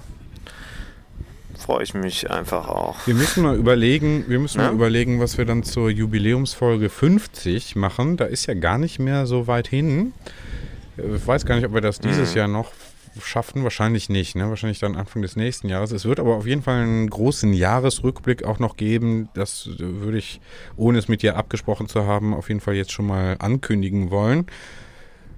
freue 1.58 1.82
ich 1.82 1.92
mich 1.92 2.30
einfach 2.30 2.68
auch. 2.68 3.06
Wir 3.06 3.14
müssen 3.14 3.42
mal 3.42 3.56
überlegen, 3.56 4.24
wir 4.28 4.38
müssen 4.38 4.60
ja? 4.60 4.68
mal 4.68 4.74
überlegen, 4.74 5.20
was 5.20 5.36
wir 5.36 5.44
dann 5.44 5.64
zur 5.64 5.90
Jubiläumsfolge 5.90 6.88
50 6.88 7.76
machen. 7.76 8.16
Da 8.16 8.24
ist 8.24 8.46
ja 8.46 8.54
gar 8.54 8.78
nicht 8.78 8.98
mehr 8.98 9.26
so 9.26 9.46
weit 9.46 9.68
hin. 9.68 10.14
Ich 10.96 11.26
weiß 11.26 11.44
gar 11.44 11.56
nicht, 11.56 11.66
ob 11.66 11.74
wir 11.74 11.80
das 11.80 12.00
dieses 12.00 12.30
mhm. 12.30 12.38
Jahr 12.38 12.48
noch 12.48 12.72
schaffen. 13.20 13.62
Wahrscheinlich 13.62 14.08
nicht, 14.08 14.36
ne? 14.36 14.48
Wahrscheinlich 14.48 14.78
dann 14.78 14.96
Anfang 14.96 15.22
des 15.22 15.36
nächsten 15.36 15.68
Jahres. 15.68 15.92
Es 15.92 16.04
wird 16.04 16.20
aber 16.20 16.36
auf 16.36 16.46
jeden 16.46 16.62
Fall 16.62 16.82
einen 16.82 17.10
großen 17.10 17.52
Jahresrückblick 17.52 18.44
auch 18.44 18.58
noch 18.58 18.76
geben. 18.76 19.28
Das 19.34 19.68
würde 19.78 20.18
ich, 20.18 20.40
ohne 20.76 20.98
es 20.98 21.08
mit 21.08 21.22
dir 21.22 21.36
abgesprochen 21.36 21.88
zu 21.88 22.06
haben, 22.06 22.34
auf 22.34 22.48
jeden 22.48 22.60
Fall 22.60 22.74
jetzt 22.74 22.92
schon 22.92 23.06
mal 23.06 23.36
ankündigen 23.38 24.10
wollen. 24.10 24.46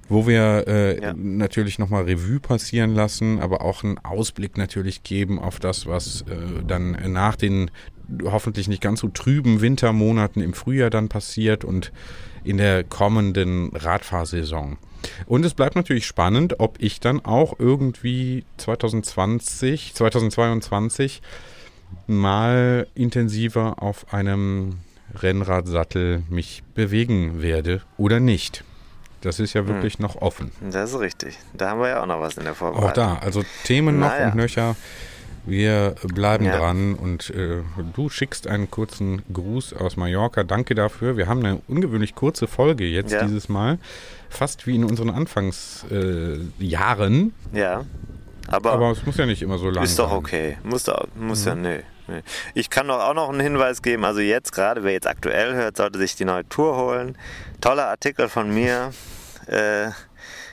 wo 0.09 0.27
wir 0.27 0.65
äh, 0.67 1.01
ja. 1.01 1.15
natürlich 1.15 1.79
nochmal 1.79 2.03
Revue 2.03 2.41
passieren 2.41 2.95
lassen, 2.95 3.39
aber 3.39 3.63
auch 3.63 3.85
einen 3.85 3.99
Ausblick 3.99 4.59
natürlich 4.59 5.05
geben 5.05 5.39
auf 5.39 5.61
das, 5.61 5.87
was 5.87 6.23
äh, 6.23 6.65
dann 6.67 7.13
nach 7.13 7.37
den 7.37 7.71
hoffentlich 8.25 8.67
nicht 8.67 8.83
ganz 8.83 9.01
so 9.01 9.09
trüben 9.09 9.61
Wintermonaten 9.61 10.43
im 10.43 10.53
Frühjahr 10.53 10.91
dann 10.91 11.09
passiert 11.09 11.65
und 11.65 11.93
in 12.43 12.57
der 12.57 12.83
kommenden 12.83 13.71
Radfahrsaison. 13.75 14.79
Und 15.27 15.45
es 15.45 15.55
bleibt 15.55 15.77
natürlich 15.77 16.07
spannend, 16.07 16.61
ob 16.61 16.77
ich 16.81 17.01
dann 17.01 17.25
auch 17.25 17.59
irgendwie 17.59 18.45
2020, 18.59 19.95
2022 19.95 21.23
mal 22.07 22.87
intensiver 22.95 23.83
auf 23.83 24.13
einem 24.13 24.79
Rennradsattel 25.15 26.23
mich 26.29 26.63
bewegen 26.75 27.43
werde 27.43 27.83
oder 27.97 28.21
nicht. 28.21 28.65
Das 29.21 29.39
ist 29.39 29.53
ja 29.53 29.67
wirklich 29.67 29.95
hm. 29.95 30.03
noch 30.03 30.17
offen. 30.17 30.51
Das 30.71 30.93
ist 30.93 31.01
richtig. 31.01 31.39
Da 31.53 31.71
haben 31.71 31.81
wir 31.81 31.89
ja 31.89 32.03
auch 32.03 32.07
noch 32.07 32.21
was 32.21 32.39
in 32.39 32.45
der 32.45 32.55
Vorbereitung. 32.55 32.91
Auch 32.91 32.95
da, 32.95 33.19
also 33.19 33.45
Themen 33.65 34.01
noch 34.01 34.09
naja. 34.09 34.29
und 34.29 34.35
nöcher. 34.35 34.77
Wir 35.47 35.95
bleiben 36.03 36.45
ja. 36.45 36.59
dran 36.59 36.95
und 36.95 37.31
äh, 37.31 37.63
du 37.95 38.09
schickst 38.09 38.47
einen 38.47 38.71
kurzen 38.71 39.23
Gruß 39.33 39.75
aus 39.75 39.97
Mallorca. 39.97 40.45
Danke 40.45 40.75
dafür. 40.75 41.17
Wir 41.17 41.29
haben 41.29 41.45
eine 41.45 41.63
ungewöhnlich 41.67 42.15
kurze 42.15 42.47
Folge 42.47 42.85
jetzt 42.85 43.13
ja. 43.13 43.25
dieses 43.25 43.49
Mal. 43.49 43.79
Fast 44.29 44.67
wie 44.67 44.77
in 44.77 44.85
unseren 44.85 45.11
Anfangsjahren. 45.11 47.35
Äh, 47.53 47.59
ja. 47.59 47.85
Aber, 48.49 48.73
aber 48.73 48.91
es 48.91 49.05
muss 49.07 49.17
ja 49.17 49.27
nicht 49.27 49.43
immer 49.43 49.59
so 49.59 49.67
lang 49.67 49.75
sein. 49.75 49.85
Ist 49.85 49.99
doch 49.99 50.13
okay. 50.13 50.59
Muss, 50.63 50.85
doch, 50.85 51.07
muss 51.15 51.43
mhm. 51.43 51.49
ja, 51.49 51.55
nee. 51.55 51.81
Ich 52.55 52.71
kann 52.71 52.89
doch 52.89 53.01
auch 53.01 53.15
noch 53.15 53.29
einen 53.29 53.41
Hinweis 53.41 53.83
geben. 53.83 54.05
Also 54.05 54.21
jetzt 54.21 54.53
gerade, 54.53 54.83
wer 54.83 54.93
jetzt 54.93 55.07
aktuell 55.07 55.55
hört, 55.55 55.77
sollte 55.77 55.99
sich 55.99 56.17
die 56.17 56.25
neue 56.25 56.49
Tour 56.49 56.77
holen. 56.77 57.17
Toller 57.61 57.87
Artikel 57.87 58.29
von 58.29 58.53
mir. 58.53 58.91
Äh, 59.47 59.91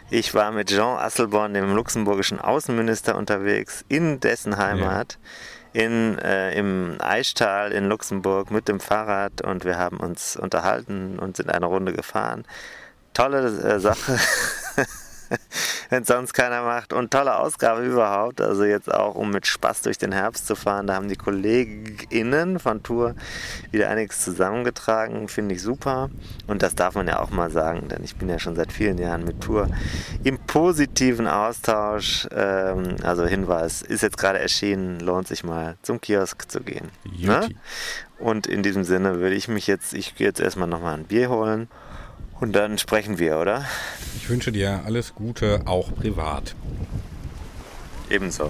ich 0.09 0.33
war 0.33 0.51
mit 0.51 0.69
Jean 0.69 0.97
Asselborn, 0.97 1.53
dem 1.53 1.73
luxemburgischen 1.75 2.39
Außenminister, 2.39 3.15
unterwegs 3.15 3.83
in 3.87 4.19
dessen 4.19 4.57
Heimat. 4.57 5.17
Ja. 5.21 5.27
In, 5.73 6.17
äh, 6.17 6.57
im 6.57 6.95
Eichtal 6.99 7.71
in 7.71 7.85
Luxemburg 7.85 8.49
mit 8.49 8.67
dem 8.67 8.79
Fahrrad 8.79 9.41
und 9.41 9.63
wir 9.63 9.77
haben 9.77 9.97
uns 9.97 10.35
unterhalten 10.35 11.19
und 11.19 11.37
sind 11.37 11.51
eine 11.51 11.67
Runde 11.67 11.93
gefahren. 11.93 12.45
Tolle 13.13 13.45
äh, 13.45 13.79
Sache. 13.79 14.17
wenn 15.89 16.01
es 16.01 16.07
sonst 16.07 16.33
keiner 16.33 16.63
macht. 16.63 16.93
Und 16.93 17.11
tolle 17.11 17.37
Ausgabe 17.37 17.83
überhaupt. 17.83 18.41
Also 18.41 18.63
jetzt 18.63 18.93
auch, 18.93 19.15
um 19.15 19.31
mit 19.31 19.47
Spaß 19.47 19.81
durch 19.81 19.97
den 19.97 20.11
Herbst 20.11 20.47
zu 20.47 20.55
fahren. 20.55 20.87
Da 20.87 20.95
haben 20.95 21.07
die 21.07 21.15
KollegInnen 21.15 22.59
von 22.59 22.83
Tour 22.83 23.15
wieder 23.71 23.89
einiges 23.89 24.23
zusammengetragen. 24.23 25.27
Finde 25.27 25.55
ich 25.55 25.61
super. 25.61 26.09
Und 26.47 26.63
das 26.63 26.75
darf 26.75 26.95
man 26.95 27.07
ja 27.07 27.19
auch 27.19 27.31
mal 27.31 27.51
sagen, 27.51 27.87
denn 27.89 28.03
ich 28.03 28.15
bin 28.15 28.29
ja 28.29 28.39
schon 28.39 28.55
seit 28.55 28.71
vielen 28.71 28.97
Jahren 28.97 29.23
mit 29.23 29.41
Tour 29.41 29.67
im 30.23 30.39
positiven 30.39 31.27
Austausch. 31.27 32.27
Ähm, 32.31 32.97
also 33.03 33.25
Hinweis, 33.25 33.81
ist 33.81 34.01
jetzt 34.01 34.17
gerade 34.17 34.39
erschienen, 34.39 34.99
lohnt 34.99 35.27
sich 35.27 35.43
mal 35.43 35.77
zum 35.81 36.01
Kiosk 36.01 36.49
zu 36.49 36.61
gehen. 36.61 36.89
Ne? 37.17 37.49
Und 38.19 38.47
in 38.47 38.63
diesem 38.63 38.83
Sinne 38.83 39.19
würde 39.19 39.35
ich 39.35 39.47
mich 39.47 39.67
jetzt, 39.67 39.93
ich 39.93 40.15
gehe 40.15 40.27
jetzt 40.27 40.39
erstmal 40.39 40.67
nochmal 40.67 40.95
ein 40.95 41.05
Bier 41.05 41.29
holen. 41.29 41.67
Und 42.39 42.53
dann 42.53 42.77
sprechen 42.77 43.17
wir, 43.17 43.39
oder? 43.39 43.65
Ich 44.15 44.29
wünsche 44.29 44.51
dir 44.51 44.81
alles 44.85 45.15
Gute, 45.15 45.61
auch 45.65 45.93
privat. 45.95 46.55
Ebenso. 48.09 48.49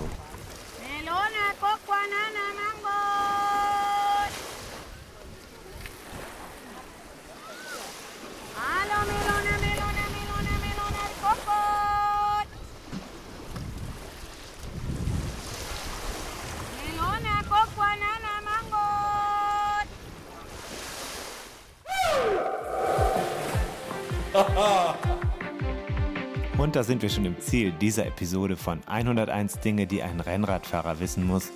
Und 26.68 26.76
da 26.76 26.84
sind 26.84 27.02
wir 27.02 27.08
schon 27.08 27.24
im 27.24 27.40
Ziel 27.40 27.72
dieser 27.72 28.06
Episode 28.06 28.58
von 28.58 28.82
101 28.88 29.62
Dinge, 29.62 29.88
die 29.88 30.04
ein 30.04 30.20
Rennradfahrer 30.20 31.00
wissen 31.00 31.26
muss. 31.26 31.54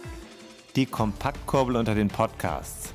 Die 0.77 0.85
Kompaktkurbel 0.85 1.75
unter 1.75 1.95
den 1.95 2.07
Podcasts. 2.07 2.93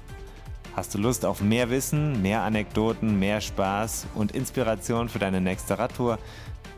Hast 0.75 0.95
du 0.95 0.99
Lust 0.99 1.27
auf 1.27 1.43
mehr 1.43 1.69
Wissen, 1.69 2.23
mehr 2.23 2.41
Anekdoten, 2.41 3.19
mehr 3.19 3.43
Spaß 3.43 4.07
und 4.15 4.33
Inspiration 4.33 5.11
für 5.11 5.19
deine 5.19 5.43
nächste 5.43 5.79
Radtour? 5.79 6.19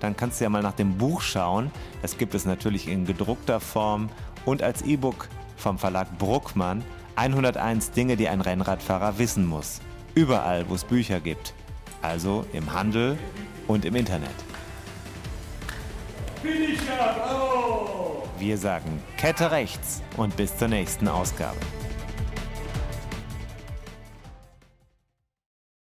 Dann 0.00 0.16
kannst 0.16 0.40
du 0.40 0.44
ja 0.44 0.50
mal 0.50 0.60
nach 0.60 0.74
dem 0.74 0.98
Buch 0.98 1.20
schauen. 1.20 1.70
Das 2.02 2.18
gibt 2.18 2.34
es 2.34 2.44
natürlich 2.44 2.88
in 2.88 3.06
gedruckter 3.06 3.60
Form 3.60 4.08
und 4.44 4.64
als 4.64 4.82
E-Book 4.82 5.28
vom 5.56 5.78
Verlag 5.78 6.18
Bruckmann. 6.18 6.82
101 7.14 7.92
Dinge, 7.92 8.16
die 8.16 8.28
ein 8.28 8.40
Rennradfahrer 8.40 9.18
wissen 9.18 9.46
muss. 9.46 9.80
Überall, 10.16 10.68
wo 10.68 10.74
es 10.74 10.82
Bücher 10.82 11.20
gibt 11.20 11.54
also 12.02 12.44
im 12.52 12.72
Handel 12.72 13.18
und 13.66 13.84
im 13.84 13.94
Internet. 13.96 14.47
Wir 18.38 18.56
sagen 18.56 19.02
Kette 19.16 19.50
rechts 19.50 20.02
und 20.16 20.36
bis 20.36 20.56
zur 20.56 20.68
nächsten 20.68 21.08
Ausgabe. 21.08 21.58